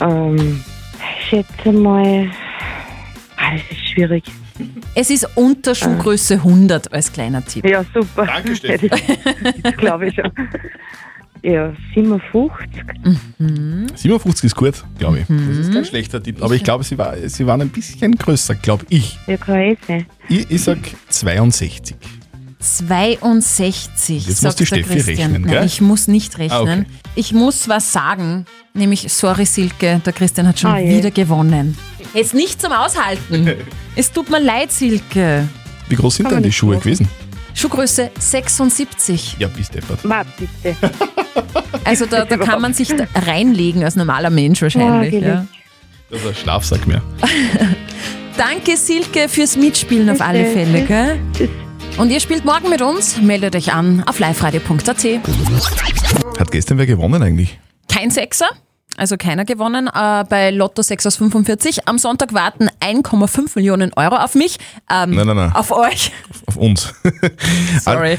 Ähm, 0.00 0.64
ich 1.20 1.28
schätze 1.28 1.72
mal. 1.72 2.30
Ah, 3.36 3.52
das 3.52 3.62
ist 3.70 3.88
schwierig. 3.90 4.24
Es 4.94 5.10
ist 5.10 5.26
unter 5.36 5.74
Schuhgröße 5.74 6.34
100 6.34 6.92
als 6.92 7.12
kleiner 7.12 7.44
Tipp. 7.44 7.64
Ja, 7.64 7.84
super. 7.94 8.26
Danke, 8.26 8.56
Steffi. 8.56 8.88
Das 9.62 9.76
glaube 9.76 10.08
ich 10.08 10.14
schon. 10.14 10.30
Ja, 11.42 11.72
57. 11.94 12.68
57 13.96 14.44
ist 14.44 14.54
gut, 14.54 14.84
glaube 14.98 15.20
ich. 15.20 15.26
Das 15.26 15.56
ist 15.56 15.72
kein 15.72 15.84
schlechter 15.84 16.22
Tipp. 16.22 16.40
Aber 16.40 16.54
ich 16.54 16.62
glaube, 16.62 16.84
sie, 16.84 16.96
war, 16.96 17.16
sie 17.16 17.46
waren 17.46 17.60
ein 17.60 17.68
bisschen 17.68 18.12
größer, 18.16 18.54
glaube 18.54 18.86
ich. 18.90 19.18
Ja, 19.26 19.36
kann 19.36 19.56
eh 19.56 19.76
sein. 19.86 20.06
Ich, 20.28 20.48
ich 20.50 20.62
sag 20.62 20.78
62. 21.08 21.96
62. 22.62 24.26
Jetzt 24.26 24.40
sagt 24.40 24.44
muss 24.60 24.68
die 24.68 24.74
der 24.74 24.84
Steffi 24.84 24.94
Christian. 24.94 25.16
rechnen, 25.32 25.42
Nein, 25.42 25.50
gell? 25.50 25.66
ich 25.66 25.80
muss 25.80 26.08
nicht 26.08 26.38
rechnen. 26.38 26.58
Ah, 26.58 26.62
okay. 26.62 26.84
Ich 27.14 27.32
muss 27.32 27.68
was 27.68 27.92
sagen. 27.92 28.46
Nämlich, 28.74 29.12
sorry 29.12 29.44
Silke, 29.44 30.00
der 30.04 30.12
Christian 30.12 30.48
hat 30.48 30.58
schon 30.58 30.70
Ah, 30.70 30.78
je. 30.78 30.96
wieder 30.98 31.10
gewonnen. 31.10 31.76
Jetzt 32.14 32.34
nicht 32.34 32.60
zum 32.60 32.72
Aushalten. 32.72 33.52
es 33.96 34.10
tut 34.12 34.30
mir 34.30 34.40
leid, 34.40 34.72
Silke. 34.72 35.46
Wie 35.88 35.94
groß 35.96 36.16
sind 36.16 36.30
denn 36.30 36.42
die 36.42 36.52
Schuhe 36.52 36.76
machen. 36.76 36.84
gewesen? 36.84 37.08
Schuhgröße 37.54 38.10
76. 38.18 39.36
Ja, 39.38 39.48
bis 39.48 39.68
deppert. 39.70 40.04
Ma, 40.04 40.22
bitte. 40.38 40.76
Also 41.84 42.04
da, 42.06 42.24
da 42.26 42.36
kann 42.36 42.60
man 42.60 42.74
sich 42.74 42.88
da 42.94 43.06
reinlegen 43.26 43.82
als 43.82 43.96
normaler 43.96 44.28
Mensch 44.30 44.60
wahrscheinlich. 44.62 45.14
Oh, 45.14 45.18
ja. 45.26 45.46
Das 46.10 46.20
ist 46.20 46.26
ein 46.28 46.34
Schlafsack 46.34 46.86
mehr. 46.86 47.02
Danke 48.36 48.76
Silke 48.76 49.28
fürs 49.28 49.56
Mitspielen 49.56 50.08
auf 50.10 50.18
Bitte. 50.18 50.28
alle 50.28 50.44
Fälle. 50.46 50.82
Gell? 50.84 51.18
Tschüss. 51.36 51.48
Und 51.98 52.10
ihr 52.10 52.20
spielt 52.20 52.44
morgen 52.44 52.68
mit 52.70 52.82
uns. 52.82 53.20
Meldet 53.20 53.54
euch 53.54 53.72
an 53.72 54.02
auf 54.06 54.18
liveradio.at. 54.18 55.04
Hat 56.38 56.50
gestern 56.50 56.78
wer 56.78 56.86
gewonnen 56.86 57.22
eigentlich? 57.22 57.58
Kein 57.88 58.10
Sechser, 58.10 58.48
Also 58.96 59.16
keiner 59.16 59.44
gewonnen 59.44 59.88
äh, 59.92 60.24
bei 60.28 60.50
Lotto 60.50 60.82
6 60.82 61.06
aus 61.06 61.16
45. 61.16 61.86
Am 61.88 61.98
Sonntag 61.98 62.32
warten 62.32 62.68
1,5 62.80 63.52
Millionen 63.54 63.92
Euro 63.94 64.16
auf 64.16 64.34
mich. 64.34 64.58
Ähm, 64.90 65.10
Nein, 65.10 65.26
nein, 65.26 65.36
nein. 65.36 65.52
Auf 65.54 65.70
euch. 65.70 66.12
Auf 66.46 66.56
uns. 66.56 66.92
Sorry. 67.80 68.18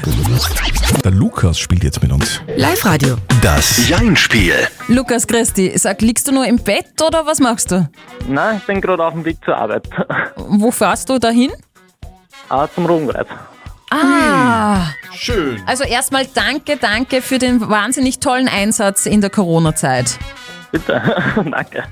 Der 1.04 1.10
Lukas 1.10 1.58
spielt 1.58 1.84
jetzt 1.84 2.00
mit 2.02 2.12
uns. 2.12 2.40
Live-Radio. 2.56 3.16
Das 3.42 3.88
Jein-Spiel. 3.88 4.54
Lukas 4.88 5.26
Christi, 5.26 5.72
sag, 5.76 6.00
liegst 6.00 6.26
du 6.28 6.32
nur 6.32 6.46
im 6.46 6.56
Bett 6.56 7.02
oder 7.06 7.26
was 7.26 7.40
machst 7.40 7.70
du? 7.72 7.88
Nein, 8.28 8.56
ich 8.58 8.64
bin 8.66 8.80
gerade 8.80 9.04
auf 9.04 9.12
dem 9.12 9.24
Weg 9.24 9.38
zur 9.44 9.56
Arbeit. 9.56 9.88
Wo 10.36 10.70
fährst 10.70 11.08
du 11.10 11.18
dahin? 11.18 11.50
Ah, 12.48 12.66
zum 12.72 12.86
Rogenwald. 12.86 13.26
Ah. 13.94 14.88
Schön. 15.16 15.62
Also 15.66 15.84
erstmal 15.84 16.26
danke, 16.26 16.76
danke 16.76 17.22
für 17.22 17.38
den 17.38 17.68
wahnsinnig 17.68 18.18
tollen 18.18 18.48
Einsatz 18.48 19.06
in 19.06 19.20
der 19.20 19.30
Corona-Zeit. 19.30 20.18
Bitte, 20.72 21.00
danke. 21.36 21.84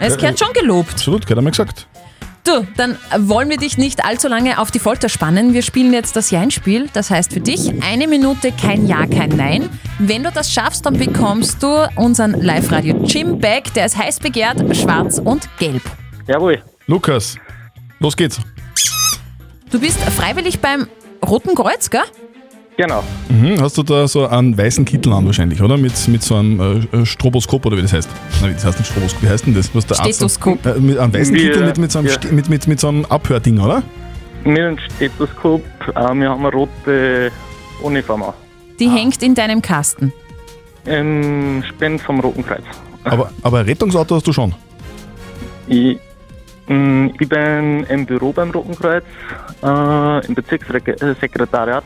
Es 0.00 0.16
gehört 0.16 0.38
schon 0.38 0.52
gelobt. 0.54 0.92
Absolut, 0.92 1.26
gehört 1.26 1.38
einmal 1.38 1.50
gesagt. 1.50 1.86
Du, 2.44 2.66
dann 2.76 2.98
wollen 3.18 3.48
wir 3.48 3.56
dich 3.56 3.78
nicht 3.78 4.04
allzu 4.04 4.28
lange 4.28 4.58
auf 4.58 4.70
die 4.70 4.78
Folter 4.78 5.08
spannen. 5.08 5.54
Wir 5.54 5.62
spielen 5.62 5.94
jetzt 5.94 6.14
das 6.14 6.30
Jein-Spiel. 6.30 6.90
Das 6.92 7.10
heißt 7.10 7.32
für 7.32 7.40
dich 7.40 7.82
eine 7.82 8.06
Minute 8.06 8.52
kein 8.52 8.86
Ja, 8.86 9.06
kein 9.06 9.30
Nein. 9.30 9.70
Wenn 9.98 10.24
du 10.24 10.30
das 10.30 10.52
schaffst, 10.52 10.84
dann 10.84 10.98
bekommst 10.98 11.62
du 11.62 11.88
unseren 11.96 12.32
Live-Radio 12.32 13.02
Gym 13.06 13.38
Bag. 13.38 13.72
Der 13.74 13.86
ist 13.86 13.96
heiß 13.96 14.20
begehrt, 14.20 14.58
schwarz 14.76 15.18
und 15.18 15.48
gelb. 15.58 15.82
Jawohl. 16.26 16.62
Lukas, 16.86 17.36
los 17.98 18.14
geht's. 18.14 18.38
Du 19.74 19.80
bist 19.80 19.98
freiwillig 19.98 20.60
beim 20.60 20.86
Roten 21.28 21.56
Kreuz, 21.56 21.90
gell? 21.90 22.04
Genau. 22.76 23.02
Mhm, 23.28 23.60
hast 23.60 23.76
du 23.76 23.82
da 23.82 24.06
so 24.06 24.24
einen 24.24 24.56
weißen 24.56 24.84
Kittel 24.84 25.12
an 25.12 25.26
wahrscheinlich, 25.26 25.60
oder? 25.60 25.76
Mit, 25.76 26.06
mit 26.06 26.22
so 26.22 26.36
einem 26.36 26.86
äh, 26.92 27.04
Stroboskop 27.04 27.66
oder 27.66 27.76
wie 27.76 27.82
das 27.82 27.92
heißt? 27.92 28.08
Nein, 28.40 28.52
das 28.54 28.64
heißt 28.64 28.78
nicht 28.78 28.88
Stroboskop, 28.92 29.22
wie 29.24 29.28
heißt 29.28 29.46
denn 29.46 29.54
das? 29.54 29.74
Was 29.74 29.84
der 29.86 29.98
Arzt- 29.98 30.14
Stethoskop. 30.14 30.64
Äh, 30.64 30.74
mit 30.78 30.96
einem 30.96 31.12
weißen 31.12 31.34
Kittel 31.34 31.66
mit, 31.66 31.78
mit, 31.78 31.90
so 31.90 31.98
einem, 31.98 32.06
ja. 32.06 32.14
Mit, 32.30 32.48
mit, 32.48 32.68
mit 32.68 32.78
so 32.78 32.86
einem 32.86 33.04
Abhörding, 33.06 33.58
oder? 33.58 33.82
Mit 34.44 34.60
einem 34.60 34.78
Stethoskop, 34.78 35.64
äh, 35.88 35.92
wir 35.94 36.04
haben 36.30 36.46
eine 36.46 36.52
rote 36.52 37.32
Uniform 37.82 38.22
an. 38.22 38.34
Die 38.78 38.88
hängt 38.88 39.24
in 39.24 39.34
deinem 39.34 39.60
Kasten. 39.60 40.12
Im 40.84 41.64
Spend 41.68 42.00
vom 42.00 42.20
Roten 42.20 42.46
Kreuz. 42.46 42.62
Aber, 43.02 43.28
aber 43.42 43.58
ein 43.58 43.64
Rettungsauto 43.66 44.14
hast 44.14 44.26
du 44.28 44.32
schon. 44.32 44.54
Ich, 45.66 45.98
ich 46.66 47.28
bin 47.28 47.84
im 47.84 48.06
Büro 48.06 48.32
beim 48.32 48.50
Roten 48.50 48.74
Kreuz, 48.74 49.04
äh, 49.62 50.26
im 50.26 50.34
Bezirkssekretariat 50.34 51.84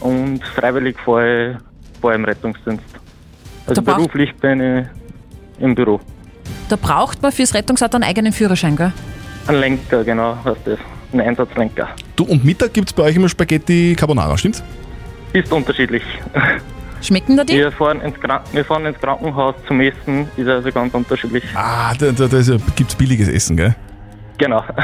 und 0.00 0.42
freiwillig 0.44 0.96
fahre 1.04 1.52
ich 1.52 2.00
fahre 2.00 2.14
im 2.14 2.24
Rettungsdienst. 2.24 2.84
Also 3.66 3.80
Da 3.80 3.94
beruflich 3.94 4.34
bin 4.36 4.60
ich 4.60 4.86
im 5.62 5.74
Büro. 5.74 6.00
Da 6.68 6.76
braucht 6.76 7.22
man 7.22 7.32
fürs 7.32 7.54
Rettungsauto 7.54 7.96
einen 7.96 8.04
eigenen 8.04 8.32
Führerschein, 8.32 8.76
gell? 8.76 8.92
Ein 9.46 9.56
Lenker, 9.56 10.04
genau, 10.04 10.38
was 10.44 10.56
das. 10.64 10.78
Ein 11.12 11.20
Einsatzlenker. 11.20 11.88
Du, 12.16 12.24
und 12.24 12.44
Mittag 12.44 12.72
gibt 12.72 12.88
es 12.88 12.92
bei 12.92 13.04
euch 13.04 13.16
immer 13.16 13.28
Spaghetti 13.28 13.94
Carbonara, 13.96 14.36
stimmt's? 14.36 14.62
Ist 15.32 15.52
unterschiedlich. 15.52 16.02
Schmecken 17.02 17.36
da 17.36 17.44
die? 17.44 17.54
Wir 17.54 17.70
fahren 17.70 18.00
ins, 18.00 18.18
Kran 18.18 18.40
wir 18.52 18.64
fahren 18.64 18.86
ins 18.86 18.98
Krankenhaus 18.98 19.54
zum 19.68 19.80
Essen, 19.80 20.26
ist 20.36 20.48
also 20.48 20.70
ganz 20.72 20.94
unterschiedlich. 20.94 21.44
Ah, 21.54 21.92
da, 21.94 22.12
da, 22.12 22.26
da 22.26 22.38
ja, 22.38 22.56
gibt's 22.74 22.94
billiges 22.94 23.28
Essen, 23.28 23.56
gell? 23.56 23.74
Genau. 24.38 24.62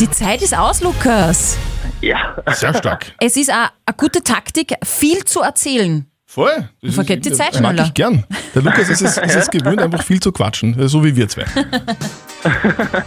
Die 0.00 0.10
Zeit 0.10 0.42
ist 0.42 0.56
aus, 0.56 0.80
Lukas. 0.82 1.56
ja. 2.00 2.36
Sehr 2.52 2.74
stark. 2.74 3.12
Es 3.20 3.36
ist 3.36 3.50
eine 3.50 3.68
eine 3.86 3.96
gute 3.96 4.22
Taktik, 4.22 4.74
viel 4.82 5.24
zu 5.24 5.40
erzählen. 5.42 6.06
Voll. 6.26 6.68
Du 6.82 6.90
vergeht 6.90 7.24
die 7.24 7.30
Zeit 7.32 7.54
Das 7.54 7.60
mag 7.60 7.72
schneller. 7.74 7.86
ich 7.86 7.94
gern. 7.94 8.24
Der 8.56 8.62
Lukas 8.62 8.88
ist 8.88 9.02
es, 9.02 9.18
ist 9.18 9.36
es 9.36 9.48
gewöhnt, 9.52 9.80
einfach 9.80 10.02
viel 10.02 10.18
zu 10.18 10.32
quatschen, 10.32 10.76
äh, 10.80 10.88
so 10.88 11.04
wie 11.04 11.14
wir 11.14 11.28
zwei. 11.28 11.44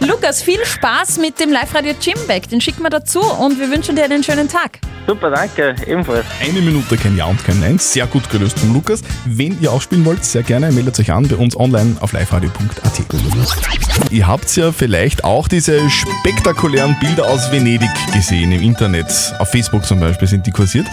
Lukas, 0.00 0.42
viel 0.42 0.64
Spaß 0.64 1.18
mit 1.18 1.38
dem 1.38 1.50
Live-Radio 1.52 1.92
Gymbag. 2.00 2.48
Den 2.48 2.60
schicken 2.62 2.82
wir 2.82 2.90
dazu 2.90 3.20
und 3.20 3.58
wir 3.60 3.70
wünschen 3.70 3.96
dir 3.96 4.04
einen 4.04 4.24
schönen 4.24 4.48
Tag. 4.48 4.78
Super, 5.08 5.30
danke, 5.30 5.74
ebenfalls. 5.86 6.26
Eine 6.38 6.60
Minute 6.60 6.98
kein 6.98 7.16
Ja 7.16 7.24
und 7.24 7.42
kein 7.42 7.58
Nein. 7.60 7.78
Sehr 7.78 8.06
gut 8.06 8.28
gelöst 8.28 8.58
vom 8.58 8.74
Lukas. 8.74 9.00
Wenn 9.24 9.58
ihr 9.58 9.72
auch 9.72 9.80
spielen 9.80 10.04
wollt, 10.04 10.22
sehr 10.22 10.42
gerne 10.42 10.70
meldet 10.70 11.00
euch 11.00 11.10
an 11.10 11.26
bei 11.26 11.36
uns 11.36 11.56
online 11.56 11.96
auf 12.00 12.12
liveradio.at. 12.12 14.12
Ihr 14.12 14.26
habt 14.26 14.54
ja 14.54 14.70
vielleicht 14.70 15.24
auch 15.24 15.48
diese 15.48 15.88
spektakulären 15.88 16.94
Bilder 17.00 17.26
aus 17.26 17.50
Venedig 17.50 17.88
gesehen 18.12 18.52
im 18.52 18.60
Internet. 18.60 19.06
Auf 19.38 19.50
Facebook 19.50 19.86
zum 19.86 19.98
Beispiel 19.98 20.28
sind 20.28 20.46
die 20.46 20.50
kursiert. 20.50 20.86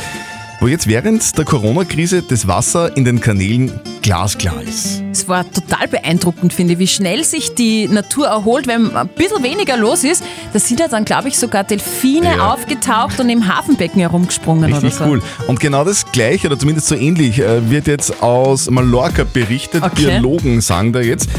Wo 0.65 0.69
jetzt 0.69 0.87
während 0.87 1.37
der 1.37 1.45
Corona-Krise 1.45 2.23
das 2.27 2.47
Wasser 2.47 2.97
in 2.97 3.05
den 3.05 3.21
Kanälen 3.21 3.71
glasklar 4.01 4.63
ist. 4.63 5.03
Es 5.11 5.27
war 5.27 5.45
total 5.51 5.87
beeindruckend, 5.87 6.53
finde 6.53 6.73
ich, 6.73 6.79
wie 6.79 6.87
schnell 6.87 7.23
sich 7.23 7.53
die 7.53 7.87
Natur 7.87 8.25
erholt, 8.25 8.65
wenn 8.65 8.95
ein 8.95 9.07
bisschen 9.09 9.43
weniger 9.43 9.77
los 9.77 10.03
ist. 10.03 10.23
Da 10.53 10.57
sind 10.57 10.79
ja 10.79 10.87
dann, 10.87 11.05
glaube 11.05 11.27
ich, 11.27 11.37
sogar 11.37 11.65
Delfine 11.65 12.37
Ja. 12.37 12.51
aufgetaucht 12.51 13.19
und 13.19 13.29
im 13.29 13.47
Hafenbecken 13.47 13.99
herumgesprungen 13.99 14.73
Richtig 14.73 14.95
oder 14.95 15.05
so. 15.05 15.11
cool. 15.11 15.21
Und 15.45 15.59
genau 15.59 15.83
das 15.83 16.11
gleiche, 16.11 16.47
oder 16.47 16.57
zumindest 16.57 16.87
so 16.87 16.95
ähnlich, 16.95 17.37
äh, 17.37 17.69
wird 17.69 17.85
jetzt 17.85 18.23
aus 18.23 18.67
Mallorca 18.67 19.23
berichtet. 19.23 19.83
Okay. 19.83 20.19
Biologen 20.19 20.61
sagen 20.61 20.93
da 20.93 20.99
jetzt. 21.01 21.29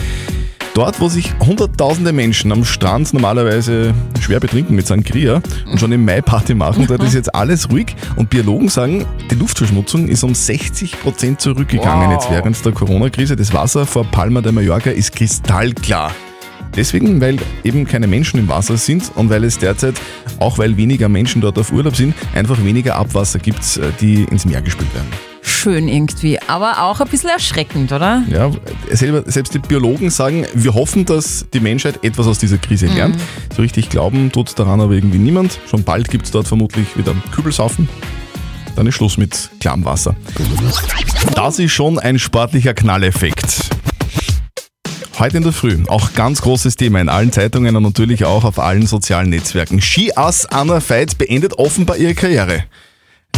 Dort, 0.76 1.00
wo 1.00 1.08
sich 1.08 1.32
hunderttausende 1.40 2.12
Menschen 2.12 2.52
am 2.52 2.62
Strand 2.62 3.14
normalerweise 3.14 3.94
schwer 4.20 4.40
betrinken 4.40 4.76
mit 4.76 4.86
Sangria 4.86 5.40
und 5.70 5.80
schon 5.80 5.90
im 5.90 6.04
Mai 6.04 6.20
Party 6.20 6.54
machen, 6.54 6.86
dort 6.86 7.02
ist 7.02 7.14
jetzt 7.14 7.34
alles 7.34 7.70
ruhig. 7.70 7.96
Und 8.16 8.28
Biologen 8.28 8.68
sagen, 8.68 9.06
die 9.30 9.36
Luftverschmutzung 9.36 10.06
ist 10.06 10.22
um 10.22 10.34
60 10.34 11.00
Prozent 11.00 11.40
zurückgegangen 11.40 12.10
Wow. 12.10 12.12
jetzt 12.12 12.30
während 12.30 12.62
der 12.62 12.72
Corona-Krise. 12.72 13.36
Das 13.36 13.54
Wasser 13.54 13.86
vor 13.86 14.04
Palma 14.04 14.42
de 14.42 14.52
Mallorca 14.52 14.90
ist 14.90 15.16
kristallklar. 15.16 16.14
Deswegen, 16.74 17.22
weil 17.22 17.38
eben 17.64 17.86
keine 17.86 18.06
Menschen 18.06 18.38
im 18.38 18.48
Wasser 18.48 18.76
sind 18.76 19.10
und 19.14 19.30
weil 19.30 19.44
es 19.44 19.56
derzeit, 19.56 19.94
auch 20.40 20.58
weil 20.58 20.76
weniger 20.76 21.08
Menschen 21.08 21.40
dort 21.40 21.58
auf 21.58 21.72
Urlaub 21.72 21.96
sind, 21.96 22.14
einfach 22.34 22.62
weniger 22.62 22.96
Abwasser 22.96 23.38
gibt, 23.38 23.78
äh, 23.78 23.92
die 23.98 24.24
ins 24.24 24.44
Meer 24.44 24.60
gespült 24.60 24.94
werden. 24.94 25.35
Schön 25.48 25.86
irgendwie, 25.86 26.40
aber 26.40 26.82
auch 26.82 27.00
ein 27.00 27.06
bisschen 27.06 27.30
erschreckend, 27.30 27.92
oder? 27.92 28.24
Ja, 28.28 28.50
selbst 28.90 29.54
die 29.54 29.60
Biologen 29.60 30.10
sagen, 30.10 30.44
wir 30.54 30.74
hoffen, 30.74 31.04
dass 31.04 31.46
die 31.54 31.60
Menschheit 31.60 32.02
etwas 32.02 32.26
aus 32.26 32.38
dieser 32.38 32.58
Krise 32.58 32.86
lernt. 32.86 33.16
So 33.54 33.62
richtig 33.62 33.88
glauben 33.88 34.32
tut 34.32 34.58
daran 34.58 34.80
aber 34.80 34.94
irgendwie 34.94 35.18
niemand. 35.18 35.60
Schon 35.70 35.84
bald 35.84 36.10
gibt 36.10 36.24
es 36.24 36.32
dort 36.32 36.48
vermutlich 36.48 36.96
wieder 36.96 37.14
Kübelsaufen. 37.32 37.88
Dann 38.74 38.88
ist 38.88 38.96
Schluss 38.96 39.18
mit 39.18 39.50
klarem 39.60 39.84
Wasser. 39.84 40.16
Das 41.36 41.60
ist 41.60 41.70
schon 41.70 42.00
ein 42.00 42.18
sportlicher 42.18 42.74
Knalleffekt. 42.74 43.70
Heute 45.18 45.36
in 45.36 45.44
der 45.44 45.52
Früh, 45.52 45.78
auch 45.86 46.12
ganz 46.14 46.42
großes 46.42 46.74
Thema 46.74 47.00
in 47.00 47.08
allen 47.08 47.30
Zeitungen 47.30 47.76
und 47.76 47.84
natürlich 47.84 48.24
auch 48.24 48.42
auf 48.42 48.58
allen 48.58 48.86
sozialen 48.86 49.30
Netzwerken. 49.30 49.80
Skiass 49.80 50.46
Anna 50.46 50.82
Veit 50.86 51.16
beendet 51.16 51.54
offenbar 51.56 51.96
ihre 51.96 52.14
Karriere. 52.14 52.64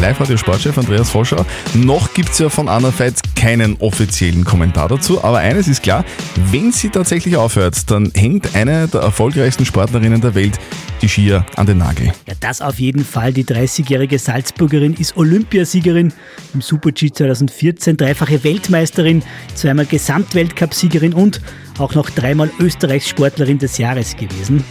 Live-Radio-Sportchef 0.00 0.78
Andreas 0.78 1.11
Voschau. 1.11 1.45
Noch 1.75 2.14
gibt 2.14 2.31
es 2.31 2.38
ja 2.38 2.49
von 2.49 2.69
Anna 2.69 2.93
Veit 2.97 3.14
keinen 3.35 3.76
offiziellen 3.78 4.45
Kommentar 4.45 4.88
dazu, 4.88 5.23
aber 5.23 5.38
eines 5.38 5.67
ist 5.67 5.83
klar, 5.83 6.05
wenn 6.50 6.73
sie 6.73 6.88
tatsächlich 6.88 7.37
aufhört, 7.37 7.90
dann 7.90 8.12
hängt 8.14 8.55
eine 8.55 8.87
der 8.88 9.00
erfolgreichsten 9.00 9.64
Sportlerinnen 9.64 10.21
der 10.21 10.35
Welt 10.35 10.59
die 11.02 11.09
Skier 11.09 11.45
an 11.57 11.67
den 11.67 11.78
Nagel. 11.78 12.12
Ja, 12.26 12.35
das 12.40 12.61
auf 12.61 12.78
jeden 12.78 13.05
Fall. 13.05 13.33
Die 13.33 13.45
30-jährige 13.45 14.19
Salzburgerin 14.19 14.95
ist 14.95 15.17
Olympiasiegerin 15.17 16.12
im 16.55 16.61
Super-G 16.61 17.12
2014, 17.12 17.97
dreifache 17.97 18.43
Weltmeisterin, 18.45 19.23
zweimal 19.55 19.87
Gesamtweltcup-Siegerin 19.87 21.12
und 21.12 21.40
auch 21.78 21.95
noch 21.95 22.11
dreimal 22.11 22.50
Österreichs 22.59 23.09
Sportlerin 23.09 23.59
des 23.59 23.78
Jahres 23.78 24.17
gewesen. 24.17 24.64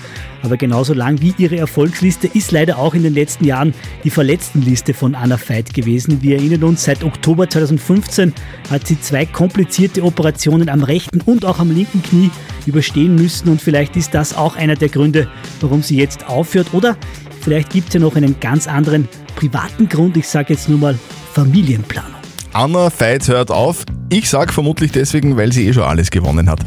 Aber 0.43 0.57
genauso 0.57 0.93
lang 0.93 1.21
wie 1.21 1.33
ihre 1.37 1.57
Erfolgsliste 1.57 2.27
ist 2.27 2.51
leider 2.51 2.77
auch 2.77 2.93
in 2.93 3.03
den 3.03 3.13
letzten 3.13 3.45
Jahren 3.45 3.73
die 4.03 4.09
Verletztenliste 4.09 4.93
von 4.93 5.15
Anna 5.15 5.37
Veit 5.37 5.73
gewesen. 5.73 6.21
Wir 6.21 6.37
erinnern 6.37 6.63
uns, 6.63 6.83
seit 6.83 7.03
Oktober 7.03 7.49
2015 7.49 8.33
hat 8.69 8.87
sie 8.87 8.99
zwei 8.99 9.25
komplizierte 9.25 10.03
Operationen 10.03 10.69
am 10.69 10.83
rechten 10.83 11.21
und 11.21 11.45
auch 11.45 11.59
am 11.59 11.71
linken 11.71 12.03
Knie 12.03 12.31
überstehen 12.65 13.15
müssen 13.15 13.49
und 13.49 13.61
vielleicht 13.61 13.95
ist 13.95 14.13
das 14.13 14.35
auch 14.35 14.55
einer 14.55 14.75
der 14.75 14.89
Gründe, 14.89 15.27
warum 15.61 15.81
sie 15.81 15.97
jetzt 15.97 16.27
aufhört 16.27 16.73
oder 16.73 16.97
vielleicht 17.41 17.69
gibt 17.69 17.89
es 17.89 17.93
ja 17.95 17.99
noch 17.99 18.15
einen 18.15 18.39
ganz 18.39 18.67
anderen 18.67 19.07
privaten 19.35 19.87
Grund, 19.87 20.17
ich 20.17 20.27
sage 20.27 20.53
jetzt 20.53 20.69
nur 20.69 20.79
mal 20.79 20.99
Familienplanung. 21.33 22.11
Anna 22.53 22.89
Veit 22.97 23.27
hört 23.27 23.51
auf. 23.51 23.83
Ich 24.09 24.29
sag 24.29 24.51
vermutlich 24.51 24.91
deswegen, 24.91 25.37
weil 25.37 25.51
sie 25.51 25.67
eh 25.67 25.73
schon 25.73 25.83
alles 25.83 26.09
gewonnen 26.09 26.49
hat. 26.49 26.59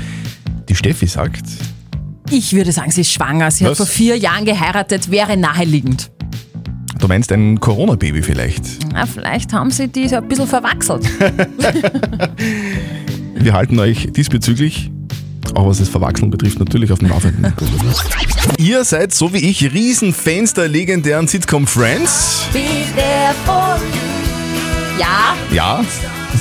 Die 0.69 0.77
Steffi 0.77 1.07
sagt, 1.07 1.43
Ich 2.31 2.53
würde 2.53 2.73
sagen, 2.73 2.91
sie 2.91 3.01
ist 3.03 3.13
schwanger. 3.13 3.51
Sie 3.51 3.65
Was? 3.65 3.71
hat 3.73 3.77
vor 3.79 3.87
vier 3.87 4.17
Jahren 4.17 4.45
geheiratet, 4.45 5.11
wäre 5.11 5.37
naheliegend. 5.37 6.11
du 6.99 7.09
meinst 7.09 7.33
ein 7.33 7.59
Corona-Baby 7.61 8.23
vielleicht. 8.23 8.65
Na, 8.93 9.07
vielleicht 9.07 9.53
haben 9.53 9.71
sie 9.71 9.89
die 9.89 10.09
so 10.09 10.17
ein 10.17 10.29
bisschen 10.29 10.47
verwachselt. 10.47 11.05
Wir 13.35 13.53
halten 13.55 13.79
euch 13.79 14.09
diesbezüglich, 14.13 14.91
auch 15.55 15.67
was 15.67 15.79
das 15.79 15.89
Verwachseln 15.89 16.31
betrifft, 16.31 16.59
natürlich 16.59 16.93
auf 16.93 16.99
dem 16.99 17.09
Laufenden. 17.09 17.53
Ihr 18.59 18.85
seid 18.85 19.15
so 19.15 19.33
wie 19.33 19.39
ich 19.39 19.73
Riesenfans 19.73 20.53
der 20.55 20.69
legendären 20.69 21.27
Sitcom 21.27 21.67
Friends. 21.67 22.43
Ja, 24.99 25.35
Ja, 25.51 25.85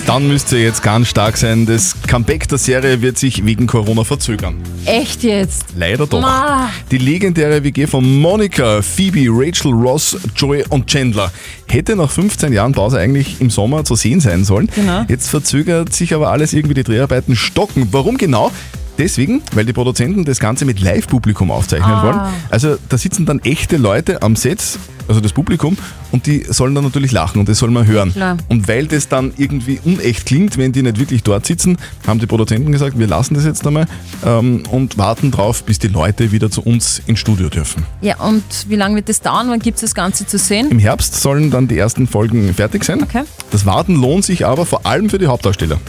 dann 0.10 0.28
müsst 0.28 0.52
ihr 0.54 0.64
jetzt 0.64 0.82
ganz 0.82 1.08
stark 1.08 1.38
sein. 1.38 1.68
Das 1.68 1.96
Comeback 2.08 2.48
der 2.48 2.58
Serie 2.58 3.00
wird 3.04 3.20
sich 3.20 3.46
wegen 3.46 3.68
Corona 3.68 4.04
verzögern. 4.04 4.56
Echt 4.86 5.22
jetzt? 5.22 5.66
Leider 5.78 6.08
doch. 6.08 6.20
Ma. 6.20 6.72
Die 6.90 6.98
legendäre 6.98 7.64
WG 7.64 7.86
von 7.86 8.20
Monica, 8.20 8.82
Phoebe, 8.82 9.28
Rachel, 9.30 9.72
Ross, 9.72 10.18
Joey 10.36 10.66
und 10.70 10.88
Chandler 10.88 11.32
hätte 11.68 11.96
nach 11.96 12.10
15 12.10 12.52
Jahren 12.52 12.72
Pause 12.72 12.98
eigentlich 12.98 13.40
im 13.40 13.52
Sommer 13.52 13.86
zu 13.86 13.94
sehen 13.94 14.20
sein 14.20 14.46
sollen. 14.46 14.68
Genau. 14.74 15.06
Jetzt 15.08 15.30
verzögert 15.30 15.94
sich 15.94 16.16
aber 16.16 16.32
alles 16.32 16.54
irgendwie 16.54 16.74
die 16.74 16.84
Dreharbeiten 16.84 17.36
stocken. 17.36 17.90
Warum 17.92 18.18
genau? 18.18 18.52
Deswegen, 19.00 19.42
weil 19.54 19.66
die 19.66 19.74
Produzenten 19.74 20.26
das 20.26 20.40
Ganze 20.40 20.66
mit 20.66 20.80
Live-Publikum 20.82 21.50
aufzeichnen 21.50 21.90
Ah. 21.92 22.04
wollen. 22.04 22.20
Also 22.52 22.76
da 22.90 22.98
sitzen 22.98 23.26
dann 23.26 23.40
echte 23.40 23.78
Leute 23.78 24.22
am 24.22 24.36
Set, 24.36 24.62
also 25.08 25.22
das 25.22 25.32
Publikum, 25.34 25.78
und 26.12 26.26
die 26.28 26.44
sollen 26.50 26.76
dann 26.76 26.84
natürlich 26.84 27.12
lachen 27.12 27.40
und 27.40 27.48
das 27.50 27.58
soll 27.60 27.72
man 27.72 27.88
hören. 27.88 28.12
Klar. 28.12 28.38
Und 28.50 28.68
weil 28.68 28.88
das 28.88 29.08
dann 29.08 29.32
irgendwie 29.38 29.80
unecht 29.84 30.26
klingt, 30.26 30.58
wenn 30.58 30.72
die 30.74 30.84
nicht 30.84 31.00
wirklich 31.00 31.24
dort 31.24 31.46
sitzen, 31.46 31.78
haben 32.06 32.20
die 32.20 32.26
Produzenten 32.28 32.72
gesagt, 32.72 33.00
wir 33.00 33.08
lassen 33.08 33.36
das 33.36 33.46
jetzt 33.46 33.66
einmal 33.66 33.88
ähm, 34.26 34.64
und 34.70 34.98
warten 34.98 35.32
drauf, 35.32 35.64
bis 35.64 35.80
die 35.80 35.88
Leute 35.88 36.32
wieder 36.34 36.52
zu 36.52 36.62
uns 36.62 37.02
ins 37.08 37.20
Studio 37.20 37.48
dürfen. 37.50 37.84
Ja, 38.02 38.18
und 38.20 38.44
wie 38.68 38.76
lange 38.76 38.96
wird 38.96 39.08
das 39.08 39.22
dauern? 39.22 39.48
Wann 39.50 39.60
gibt 39.60 39.76
es 39.78 39.82
das 39.82 39.96
Ganze 39.96 40.28
zu 40.28 40.38
sehen? 40.38 40.70
Im 40.70 40.80
Herbst 40.80 41.16
sollen 41.16 41.50
dann 41.52 41.70
die 41.70 41.78
ersten 41.78 42.06
Folgen 42.06 42.54
fertig 42.54 42.84
sein. 42.84 43.02
Okay. 43.02 43.24
Das 43.52 43.66
Warten 43.66 43.96
lohnt 43.96 44.26
sich 44.26 44.46
aber 44.46 44.66
vor 44.66 44.86
allem 44.86 45.10
für 45.10 45.18
die 45.20 45.28
Hauptdarsteller. 45.28 45.80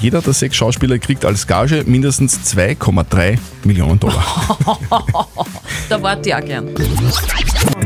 Jeder 0.00 0.20
der 0.20 0.32
sechs 0.32 0.56
Schauspieler 0.56 0.98
kriegt 0.98 1.24
als 1.24 1.46
Gage 1.46 1.84
mindestens 1.86 2.38
2,3 2.54 3.38
Millionen 3.64 3.98
Dollar. 4.00 4.24
da 5.88 6.02
warte 6.02 6.28
ich 6.28 6.34
auch 6.34 6.44
gern. 6.44 6.68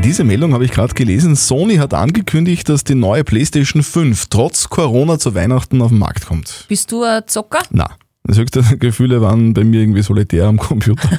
Diese 0.03 0.23
Meldung 0.23 0.53
habe 0.53 0.65
ich 0.65 0.71
gerade 0.71 0.93
gelesen. 0.93 1.35
Sony 1.35 1.77
hat 1.77 1.93
angekündigt, 1.93 2.69
dass 2.69 2.83
die 2.83 2.95
neue 2.95 3.23
PlayStation 3.23 3.83
5 3.83 4.25
trotz 4.29 4.69
Corona 4.69 5.19
zu 5.19 5.35
Weihnachten 5.35 5.81
auf 5.81 5.89
den 5.89 5.99
Markt 5.99 6.27
kommt. 6.27 6.65
Bist 6.67 6.91
du 6.91 7.03
ein 7.03 7.23
Zocker? 7.27 7.59
Na, 7.71 7.89
das 8.25 8.37
höchste 8.37 8.63
Gefühle 8.79 9.21
waren 9.21 9.53
bei 9.53 9.63
mir 9.63 9.81
irgendwie 9.81 10.01
solitär 10.01 10.45
am 10.45 10.57
Computer 10.57 11.09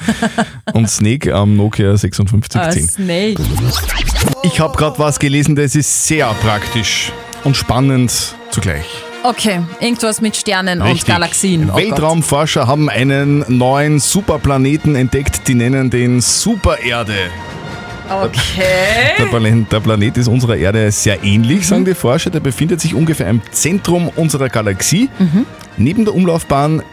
und 0.73 0.89
Snake 0.89 1.33
am 1.33 1.55
Nokia 1.55 1.91
Ah, 1.93 1.97
5610. 1.97 2.87
Snake. 2.87 3.41
Ich 4.43 4.59
habe 4.59 4.77
gerade 4.77 4.97
was 4.99 5.19
gelesen, 5.19 5.55
das 5.55 5.75
ist 5.75 6.07
sehr 6.07 6.27
praktisch 6.41 7.11
und 7.43 7.55
spannend 7.55 8.35
zugleich. 8.49 8.85
Okay, 9.27 9.61
irgendwas 9.79 10.21
mit 10.21 10.35
Sternen 10.35 10.81
und 10.81 10.87
Richtig. 10.87 11.07
Galaxien. 11.07 11.71
Oh 11.73 11.77
Weltraumforscher 11.77 12.67
haben 12.67 12.91
einen 12.91 13.43
neuen 13.47 13.99
Superplaneten 13.99 14.95
entdeckt, 14.95 15.47
die 15.47 15.55
nennen 15.55 15.89
den 15.89 16.21
Supererde. 16.21 17.15
Gott. 18.07 18.29
Okay. 18.29 19.15
Der 19.17 19.25
Planet, 19.25 19.71
der 19.71 19.79
Planet 19.79 20.17
ist 20.17 20.27
unserer 20.27 20.55
Erde 20.57 20.91
sehr 20.91 21.23
ähnlich, 21.23 21.65
sagen 21.65 21.85
die 21.85 21.95
Forscher. 21.95 22.29
Der 22.29 22.39
befindet 22.39 22.79
sich 22.81 22.93
ungefähr 22.93 23.27
im 23.27 23.41
Zentrum 23.51 24.09
unserer 24.15 24.47
Galaxie. 24.47 25.09
Neben 25.75 26.05
der 26.05 26.13
Umlaufbahn 26.13 26.83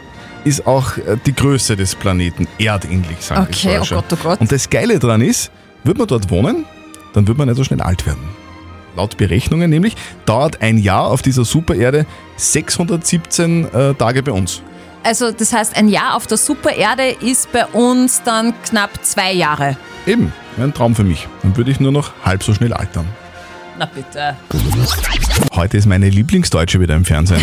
ist 0.43 0.65
auch 0.65 0.97
äh, 0.97 1.17
die 1.27 1.35
Größe 1.35 1.75
des 1.75 1.93
Planeten 1.93 2.47
erdähnlich, 2.57 3.17
sagen 3.19 3.47
die 3.51 3.55
Okay, 3.55 3.75
oh 3.75 3.77
Forscher. 3.77 3.95
Gott, 3.95 4.05
oh 4.13 4.17
Gott. 4.23 4.41
Und 4.41 4.51
das 4.51 4.69
Geile 4.71 4.97
daran 4.97 5.21
ist, 5.21 5.51
wird 5.83 5.99
man 5.99 6.07
dort 6.07 6.31
wohnen, 6.31 6.65
dann 7.13 7.27
wird 7.27 7.37
man 7.37 7.47
nicht 7.47 7.57
so 7.57 7.63
schnell 7.63 7.81
alt 7.81 8.07
werden. 8.07 8.42
Laut 8.95 9.17
Berechnungen 9.17 9.69
nämlich 9.69 9.95
dauert 10.25 10.61
ein 10.61 10.77
Jahr 10.77 11.07
auf 11.07 11.21
dieser 11.21 11.45
Supererde 11.45 12.05
617 12.37 13.73
äh, 13.73 13.93
Tage 13.95 14.23
bei 14.23 14.31
uns. 14.31 14.61
Also 15.03 15.31
das 15.31 15.51
heißt, 15.51 15.75
ein 15.75 15.89
Jahr 15.89 16.15
auf 16.15 16.27
der 16.27 16.37
Supererde 16.37 17.09
ist 17.09 17.51
bei 17.51 17.65
uns 17.65 18.23
dann 18.23 18.53
knapp 18.63 19.03
zwei 19.03 19.33
Jahre. 19.33 19.75
Eben, 20.05 20.31
wäre 20.55 20.67
ein 20.67 20.73
Traum 20.73 20.95
für 20.95 21.03
mich. 21.03 21.27
Dann 21.41 21.57
würde 21.57 21.71
ich 21.71 21.79
nur 21.79 21.91
noch 21.91 22.13
halb 22.23 22.43
so 22.43 22.53
schnell 22.53 22.73
altern. 22.73 23.07
Na 23.77 23.85
bitte. 23.85 24.37
Heute 25.53 25.77
ist 25.77 25.87
meine 25.87 26.09
Lieblingsdeutsche 26.09 26.79
wieder 26.79 26.95
im 26.95 27.05
Fernsehen. 27.05 27.41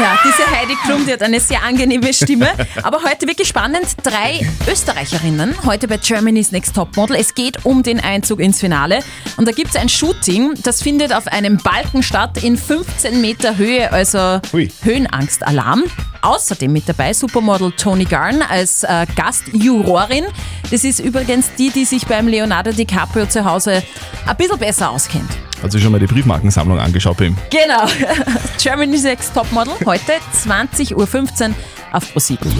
Ja, 0.00 0.18
diese 0.24 0.50
Heidi 0.50 0.74
Klum, 0.84 1.06
die 1.06 1.12
hat 1.12 1.22
eine 1.22 1.38
sehr 1.38 1.62
angenehme 1.62 2.12
Stimme. 2.12 2.48
Aber 2.82 3.02
heute 3.04 3.28
wirklich 3.28 3.46
spannend. 3.46 3.86
Drei 4.02 4.44
Österreicherinnen, 4.68 5.54
heute 5.64 5.86
bei 5.86 5.98
Germany's 5.98 6.50
Next 6.50 6.74
Topmodel. 6.74 7.14
Es 7.16 7.34
geht 7.34 7.64
um 7.64 7.84
den 7.84 8.00
Einzug 8.00 8.40
ins 8.40 8.58
Finale. 8.58 9.00
Und 9.36 9.46
da 9.46 9.52
gibt 9.52 9.70
es 9.70 9.76
ein 9.76 9.88
Shooting, 9.88 10.54
das 10.64 10.82
findet 10.82 11.14
auf 11.14 11.28
einem 11.28 11.58
Balken 11.58 12.02
statt 12.02 12.42
in 12.42 12.56
15 12.56 13.20
Meter 13.20 13.56
Höhe, 13.56 13.92
also 13.92 14.40
Hui. 14.52 14.68
Höhenangstalarm. 14.82 15.84
Außerdem 16.22 16.72
mit 16.72 16.88
dabei 16.88 17.12
Supermodel 17.12 17.70
Tony 17.72 18.04
Garn 18.04 18.42
als 18.42 18.82
äh, 18.82 19.06
Gastjurorin. 19.14 20.24
Das 20.72 20.82
ist 20.82 20.98
übrigens 20.98 21.54
die, 21.56 21.70
die 21.70 21.84
sich 21.84 22.06
beim 22.06 22.26
Leonardo 22.26 22.72
DiCaprio 22.72 23.26
zu 23.26 23.44
Hause 23.44 23.84
ein 24.26 24.36
bisschen 24.36 24.58
besser 24.58 24.90
auskennt. 24.90 25.43
Hat 25.64 25.72
sich 25.72 25.82
schon 25.82 25.92
mal 25.92 25.98
die 25.98 26.06
Briefmarkensammlung 26.06 26.78
angeschaut 26.78 27.16
bei 27.16 27.24
ihm. 27.24 27.36
Genau. 27.48 27.86
Germany's 28.62 29.02
Next 29.02 29.32
Topmodel, 29.32 29.72
heute 29.86 30.12
20.15 30.44 30.92
Uhr 31.48 31.54
auf 31.90 32.12
ProSieben. 32.12 32.52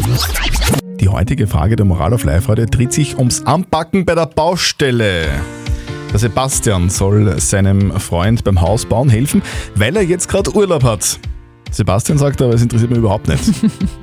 Die 0.98 1.08
heutige 1.10 1.46
Frage 1.46 1.76
der 1.76 1.84
Moral 1.84 2.14
auf 2.14 2.24
Live-Radio 2.24 2.64
dreht 2.64 2.94
sich 2.94 3.18
ums 3.18 3.42
Anpacken 3.44 4.06
bei 4.06 4.14
der 4.14 4.24
Baustelle. 4.24 5.26
Der 6.12 6.18
Sebastian 6.18 6.88
soll 6.88 7.38
seinem 7.38 7.92
Freund 8.00 8.42
beim 8.42 8.62
Hausbauen 8.62 9.10
helfen, 9.10 9.42
weil 9.74 9.94
er 9.96 10.02
jetzt 10.02 10.30
gerade 10.30 10.56
Urlaub 10.56 10.82
hat. 10.82 11.18
Sebastian 11.74 12.18
sagt 12.18 12.40
aber, 12.40 12.54
es 12.54 12.62
interessiert 12.62 12.90
mich 12.90 12.98
überhaupt 12.98 13.28
nicht. 13.28 13.42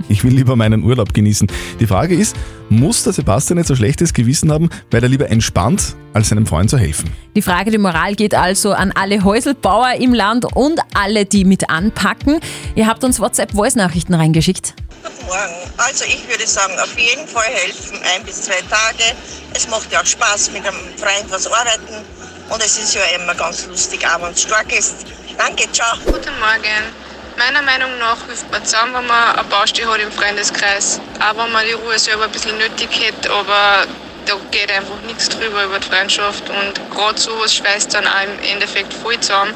Ich 0.10 0.26
will 0.26 0.34
lieber 0.34 0.58
meinen 0.58 0.84
Urlaub 0.84 1.14
genießen. 1.14 1.48
Die 1.80 1.88
Frage 1.88 2.16
ist, 2.16 2.36
muss 2.70 3.04
der 3.04 3.14
Sebastian 3.14 3.58
jetzt 3.58 3.72
ein 3.72 3.78
schlechtes 3.78 4.14
Gewissen 4.14 4.52
haben, 4.52 4.70
weil 4.92 5.02
er 5.02 5.08
lieber 5.08 5.30
entspannt, 5.30 5.96
als 6.14 6.30
seinem 6.30 6.46
Freund 6.46 6.70
zu 6.70 6.78
helfen? 6.78 7.10
Die 7.34 7.42
Frage 7.42 7.72
der 7.72 7.80
Moral 7.80 8.16
geht 8.16 8.36
also 8.36 8.74
an 8.74 8.92
alle 8.92 9.24
Häuselbauer 9.24 9.94
im 10.00 10.14
Land 10.14 10.46
und 10.54 10.82
alle, 10.94 11.26
die 11.26 11.46
mit 11.46 11.70
anpacken. 11.70 12.42
Ihr 12.76 12.88
habt 12.88 13.06
uns 13.06 13.22
WhatsApp-Voice-Nachrichten 13.22 14.14
reingeschickt. 14.14 14.74
Guten 15.02 15.26
Morgen. 15.28 15.72
Also 15.78 16.04
ich 16.04 16.28
würde 16.28 16.46
sagen, 16.46 16.74
auf 16.84 16.98
jeden 16.98 17.26
Fall 17.28 17.48
helfen, 17.48 17.98
ein 18.16 18.26
bis 18.26 18.42
zwei 18.42 18.60
Tage. 18.70 19.16
Es 19.54 19.70
macht 19.70 19.92
ja 19.94 20.02
auch 20.02 20.06
Spaß, 20.06 20.52
mit 20.52 20.66
einem 20.68 20.76
Freund 20.98 21.30
was 21.30 21.48
arbeiten. 21.48 22.04
Und 22.50 22.62
es 22.62 22.78
ist 22.78 22.96
ja 22.96 23.02
immer 23.18 23.34
ganz 23.34 23.66
lustig, 23.68 24.06
auch 24.06 24.22
wenn 24.22 24.34
es 24.34 24.42
stark 24.42 24.78
ist. 24.78 25.06
Danke, 25.38 25.72
ciao. 25.72 25.96
Guten 26.06 26.38
Morgen. 26.40 27.11
Meiner 27.38 27.62
Meinung 27.62 27.98
nach 28.00 28.26
hilft 28.28 28.52
man 28.52 28.64
zusammen, 28.64 28.94
wenn 28.94 29.08
man 29.08 29.36
eine 29.36 29.44
Baustelle 29.46 29.92
hat 29.92 30.02
im 30.02 30.12
Freundeskreis. 30.12 31.00
Auch 31.20 31.44
wenn 31.44 31.52
man 31.52 31.66
die 31.66 31.74
Ruhe 31.74 31.98
selber 31.98 32.26
ein 32.26 32.32
bisschen 32.32 32.58
nötig 32.58 32.90
hätte, 32.92 33.32
aber 33.32 33.86
da 34.26 34.34
geht 34.52 34.72
einfach 34.72 35.02
nichts 35.08 35.30
drüber 35.30 35.66
über 35.66 35.80
die 35.80 35.88
Freundschaft. 35.88 36.50
Und 36.50 36.92
gerade 36.92 37.20
sowas 37.20 37.56
schweißt 37.56 37.94
dann 37.94 38.06
auch 38.06 38.24
im 38.24 38.54
Endeffekt 38.54 38.94
voll 38.94 39.20
zusammen. 39.20 39.54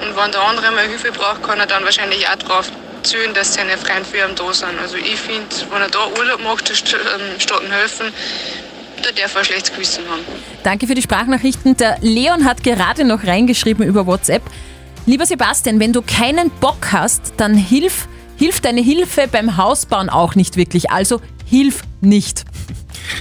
Und 0.00 0.16
wenn 0.16 0.32
der 0.32 0.42
andere 0.42 0.70
mal 0.72 0.86
Hilfe 0.86 1.12
braucht, 1.12 1.42
kann 1.42 1.58
er 1.58 1.66
dann 1.66 1.84
wahrscheinlich 1.84 2.26
auch 2.28 2.36
drauf 2.36 2.70
zählen, 3.02 3.32
dass 3.34 3.54
seine 3.54 3.76
Freunde 3.78 4.04
für 4.04 4.18
ihn 4.18 4.34
da 4.36 4.52
sind. 4.52 4.78
Also 4.80 4.96
ich 4.96 5.16
finde, 5.16 5.46
wenn 5.70 5.82
er 5.82 5.88
da 5.88 6.06
Urlaub 6.18 6.42
macht, 6.42 6.70
ähm, 6.70 7.40
statt 7.40 7.62
helfen, 7.70 8.12
da 9.02 9.10
darf 9.10 9.34
er 9.34 9.44
schlechtes 9.44 9.72
Gewissen 9.72 10.04
haben. 10.08 10.24
Danke 10.62 10.86
für 10.86 10.94
die 10.94 11.02
Sprachnachrichten. 11.02 11.76
Der 11.76 11.98
Leon 12.00 12.44
hat 12.44 12.62
gerade 12.62 13.04
noch 13.04 13.24
reingeschrieben 13.24 13.86
über 13.86 14.06
WhatsApp. 14.06 14.42
Lieber 15.04 15.26
Sebastian, 15.26 15.80
wenn 15.80 15.92
du 15.92 16.00
keinen 16.00 16.48
Bock 16.60 16.92
hast, 16.92 17.34
dann 17.36 17.56
hilf, 17.56 18.06
hilft 18.36 18.64
deine 18.64 18.80
Hilfe 18.80 19.26
beim 19.30 19.56
Hausbauen 19.56 20.08
auch 20.08 20.36
nicht 20.36 20.56
wirklich. 20.56 20.92
Also 20.92 21.20
hilf 21.44 21.82
nicht. 22.00 22.44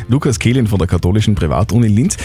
Lukas 0.07 0.37
Kehlin 0.37 0.67
von 0.67 0.77
der 0.77 0.87
katholischen 0.87 1.33
Privatuni 1.33 1.87
Linz. 1.87 2.17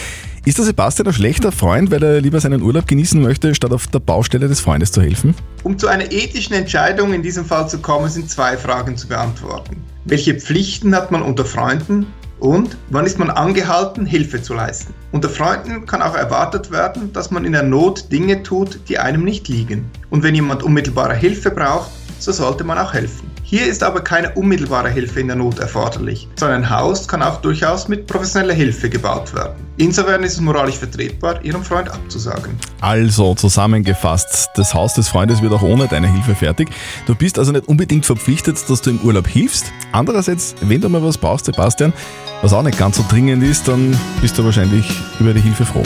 Ist 0.45 0.59
der 0.59 0.65
Sebastian 0.65 1.07
ein 1.07 1.13
schlechter 1.13 1.51
Freund, 1.51 1.89
weil 1.89 2.03
er 2.03 2.21
lieber 2.21 2.39
seinen 2.39 2.61
Urlaub 2.61 2.87
genießen 2.87 3.19
möchte, 3.19 3.55
statt 3.55 3.73
auf 3.73 3.87
der 3.87 3.99
Baustelle 3.99 4.47
des 4.47 4.59
Freundes 4.59 4.91
zu 4.91 5.01
helfen? 5.01 5.33
Um 5.63 5.77
zu 5.77 5.87
einer 5.87 6.11
ethischen 6.11 6.55
Entscheidung 6.55 7.13
in 7.13 7.23
diesem 7.23 7.43
Fall 7.43 7.67
zu 7.67 7.79
kommen, 7.79 8.09
sind 8.09 8.29
zwei 8.29 8.57
Fragen 8.57 8.95
zu 8.95 9.07
beantworten. 9.07 9.77
Welche 10.05 10.35
Pflichten 10.35 10.95
hat 10.95 11.11
man 11.11 11.23
unter 11.23 11.45
Freunden? 11.45 12.05
Und 12.39 12.77
wann 12.89 13.05
ist 13.05 13.17
man 13.17 13.31
angehalten, 13.31 14.05
Hilfe 14.05 14.41
zu 14.41 14.53
leisten? 14.53 14.93
Unter 15.11 15.29
Freunden 15.29 15.85
kann 15.87 16.03
auch 16.03 16.15
erwartet 16.15 16.69
werden, 16.69 17.11
dass 17.11 17.31
man 17.31 17.45
in 17.45 17.53
der 17.53 17.63
Not 17.63 18.11
Dinge 18.11 18.43
tut, 18.43 18.79
die 18.89 18.99
einem 18.99 19.23
nicht 19.23 19.47
liegen. 19.47 19.89
Und 20.11 20.21
wenn 20.21 20.35
jemand 20.35 20.61
unmittelbare 20.61 21.15
Hilfe 21.15 21.49
braucht, 21.49 21.89
so 22.19 22.31
sollte 22.31 22.63
man 22.63 22.77
auch 22.77 22.93
helfen. 22.93 23.26
Hier 23.49 23.65
ist 23.65 23.81
aber 23.81 24.01
keine 24.01 24.31
unmittelbare 24.31 24.89
Hilfe 24.89 25.21
in 25.21 25.27
der 25.27 25.37
Not 25.37 25.59
erforderlich, 25.59 26.27
sondern 26.35 26.63
ein 26.63 26.69
Haus 26.69 27.07
kann 27.07 27.23
auch 27.23 27.39
durchaus 27.39 27.87
mit 27.87 28.05
professioneller 28.05 28.53
Hilfe 28.53 28.89
gebaut 28.89 29.33
werden. 29.33 29.55
Insofern 29.77 30.21
ist 30.23 30.33
es 30.33 30.41
moralisch 30.41 30.75
vertretbar, 30.75 31.41
ihrem 31.45 31.63
Freund 31.63 31.89
abzusagen. 31.89 32.59
Also 32.81 33.35
zusammengefasst, 33.35 34.49
das 34.55 34.73
Haus 34.73 34.95
des 34.95 35.07
Freundes 35.07 35.41
wird 35.41 35.53
auch 35.53 35.61
ohne 35.61 35.87
deine 35.87 36.11
Hilfe 36.11 36.35
fertig. 36.35 36.67
Du 37.05 37.15
bist 37.15 37.39
also 37.39 37.53
nicht 37.53 37.69
unbedingt 37.69 38.05
verpflichtet, 38.05 38.69
dass 38.69 38.81
du 38.81 38.89
im 38.89 38.99
Urlaub 38.99 39.29
hilfst. 39.29 39.71
Andererseits, 39.93 40.53
wenn 40.59 40.81
du 40.81 40.89
mal 40.89 41.01
was 41.01 41.17
brauchst, 41.17 41.45
Sebastian, 41.45 41.93
was 42.41 42.51
auch 42.51 42.63
nicht 42.63 42.77
ganz 42.77 42.97
so 42.97 43.05
dringend 43.07 43.43
ist, 43.43 43.65
dann 43.69 43.97
bist 44.19 44.37
du 44.37 44.43
wahrscheinlich 44.43 44.85
über 45.21 45.33
die 45.33 45.39
Hilfe 45.39 45.63
froh. 45.63 45.83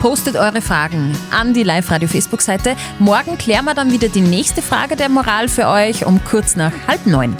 Postet 0.00 0.36
eure 0.36 0.60
Fragen 0.60 1.12
an 1.30 1.54
die 1.54 1.62
Live-Radio-Facebook-Seite. 1.62 2.76
Morgen 2.98 3.38
klären 3.38 3.64
wir 3.64 3.74
dann 3.74 3.92
wieder 3.92 4.08
die 4.08 4.20
nächste 4.20 4.62
Frage 4.62 4.96
der 4.96 5.08
Moral 5.08 5.48
für 5.48 5.68
euch 5.68 6.04
um 6.06 6.22
kurz 6.24 6.56
nach 6.56 6.72
halb 6.86 7.06
neun. 7.06 7.36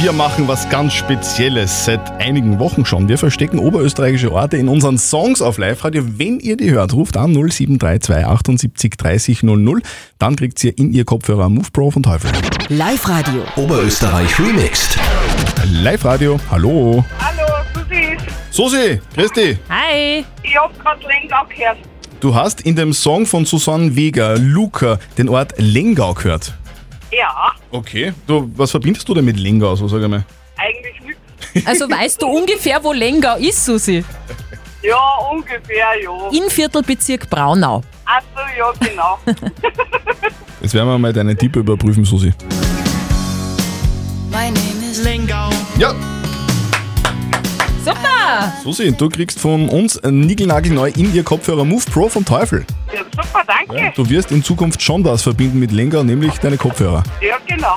Wir 0.00 0.12
machen 0.12 0.48
was 0.48 0.68
ganz 0.68 0.94
Spezielles 0.94 1.84
seit 1.84 2.10
einigen 2.20 2.58
Wochen 2.58 2.84
schon. 2.84 3.08
Wir 3.08 3.18
verstecken 3.18 3.58
oberösterreichische 3.58 4.32
Orte 4.32 4.56
in 4.56 4.68
unseren 4.68 4.98
Songs 4.98 5.42
auf 5.42 5.58
Live-Radio. 5.58 6.04
Wenn 6.16 6.40
ihr 6.40 6.56
die 6.56 6.70
hört, 6.70 6.94
ruft 6.94 7.16
an 7.16 7.32
0732 7.32 8.26
78 8.26 8.96
30 8.96 9.42
00. 9.42 9.82
Dann 10.18 10.36
kriegt 10.36 10.62
ihr 10.64 10.76
in 10.78 10.92
ihr 10.92 11.04
Kopfhörer 11.04 11.48
Move 11.48 11.68
Pro 11.72 11.90
von 11.90 12.02
Teufel. 12.02 12.30
Live-Radio. 12.68 13.42
Oberösterreich 13.56 14.38
remixed. 14.38 14.98
Live-Radio, 15.72 16.38
hallo. 16.50 17.04
Hallo, 17.18 17.39
Susi. 18.50 19.00
Dich. 19.16 19.58
Hi. 19.68 20.24
Ich 20.42 20.56
hab 20.56 20.76
grad 20.78 20.98
Lengau 21.02 21.44
gehört. 21.48 21.78
Du 22.20 22.34
hast 22.34 22.60
in 22.62 22.76
dem 22.76 22.92
Song 22.92 23.24
von 23.24 23.46
Susanne 23.46 23.94
Weger, 23.96 24.36
Luca, 24.38 24.98
den 25.16 25.28
Ort 25.28 25.54
Lengau 25.56 26.12
gehört. 26.14 26.52
Ja, 27.10 27.52
Okay. 27.72 28.12
Du, 28.26 28.50
was 28.56 28.72
verbindest 28.72 29.08
du 29.08 29.14
denn 29.14 29.24
mit 29.24 29.38
Lengau, 29.38 29.76
so 29.76 29.86
sag 29.88 30.02
ich 30.02 30.08
mal? 30.08 30.24
eigentlich 30.56 31.00
nicht. 31.00 31.66
Also 31.66 31.88
weißt 31.88 32.20
du 32.20 32.26
ungefähr, 32.26 32.82
wo 32.82 32.92
Lengau 32.92 33.36
ist, 33.36 33.64
Susi? 33.64 34.04
Ja, 34.82 34.98
ungefähr, 35.30 35.86
ja. 36.02 36.28
Innviertelbezirk 36.32 37.30
Braunau. 37.30 37.82
Ach 38.04 38.20
so, 38.34 38.40
ja, 38.58 38.72
genau. 38.90 39.18
Jetzt 40.60 40.74
werden 40.74 40.88
wir 40.88 40.98
mal 40.98 41.12
deinen 41.12 41.38
Tipp 41.38 41.56
überprüfen, 41.56 42.04
Susi. 42.04 42.32
My 44.30 44.50
name 44.50 44.90
is 44.90 45.02
Lingau. 45.04 45.48
Ja. 45.78 45.94
Susi, 48.62 48.92
du 48.92 49.08
kriegst 49.08 49.38
von 49.38 49.68
uns 49.68 50.00
niegelnagelneu 50.02 50.90
in 50.96 51.14
ihr 51.14 51.22
Kopfhörer 51.22 51.64
Move 51.64 51.84
Pro 51.90 52.08
vom 52.08 52.24
Teufel. 52.24 52.64
Ja, 52.92 53.00
super, 53.10 53.42
danke. 53.46 53.82
Ja, 53.82 53.92
du 53.94 54.08
wirst 54.08 54.30
in 54.30 54.42
Zukunft 54.42 54.82
schon 54.82 55.04
was 55.04 55.22
verbinden 55.22 55.58
mit 55.58 55.72
Lengau, 55.72 56.02
nämlich 56.02 56.38
deine 56.38 56.56
Kopfhörer. 56.56 57.02
Ja, 57.20 57.36
genau. 57.46 57.76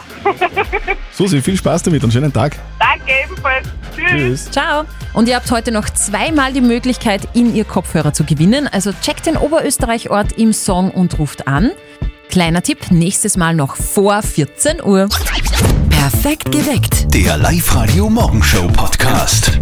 Susi, 1.11 1.41
viel 1.41 1.57
Spaß 1.57 1.83
damit 1.83 2.03
und 2.03 2.11
schönen 2.11 2.33
Tag. 2.33 2.57
danke 2.79 3.11
ebenfalls. 3.23 3.67
Tschüss. 3.95 4.09
Tschüss. 4.11 4.51
Ciao. 4.51 4.85
Und 5.13 5.27
ihr 5.29 5.35
habt 5.35 5.51
heute 5.51 5.71
noch 5.71 5.89
zweimal 5.89 6.53
die 6.53 6.61
Möglichkeit, 6.61 7.21
in 7.33 7.55
ihr 7.55 7.65
Kopfhörer 7.65 8.13
zu 8.13 8.23
gewinnen. 8.23 8.67
Also 8.67 8.91
checkt 9.01 9.25
den 9.27 9.37
Oberösterreich-Ort 9.37 10.33
im 10.33 10.53
Song 10.53 10.89
und 10.91 11.19
ruft 11.19 11.47
an. 11.47 11.71
Kleiner 12.29 12.63
Tipp, 12.63 12.89
nächstes 12.89 13.37
Mal 13.37 13.53
noch 13.53 13.75
vor 13.75 14.23
14 14.23 14.81
Uhr. 14.81 15.07
Perfekt 15.89 16.51
geweckt. 16.51 17.13
Der 17.13 17.37
Live-Radio 17.37 18.09
Morgenshow 18.09 18.67
Podcast. 18.69 19.59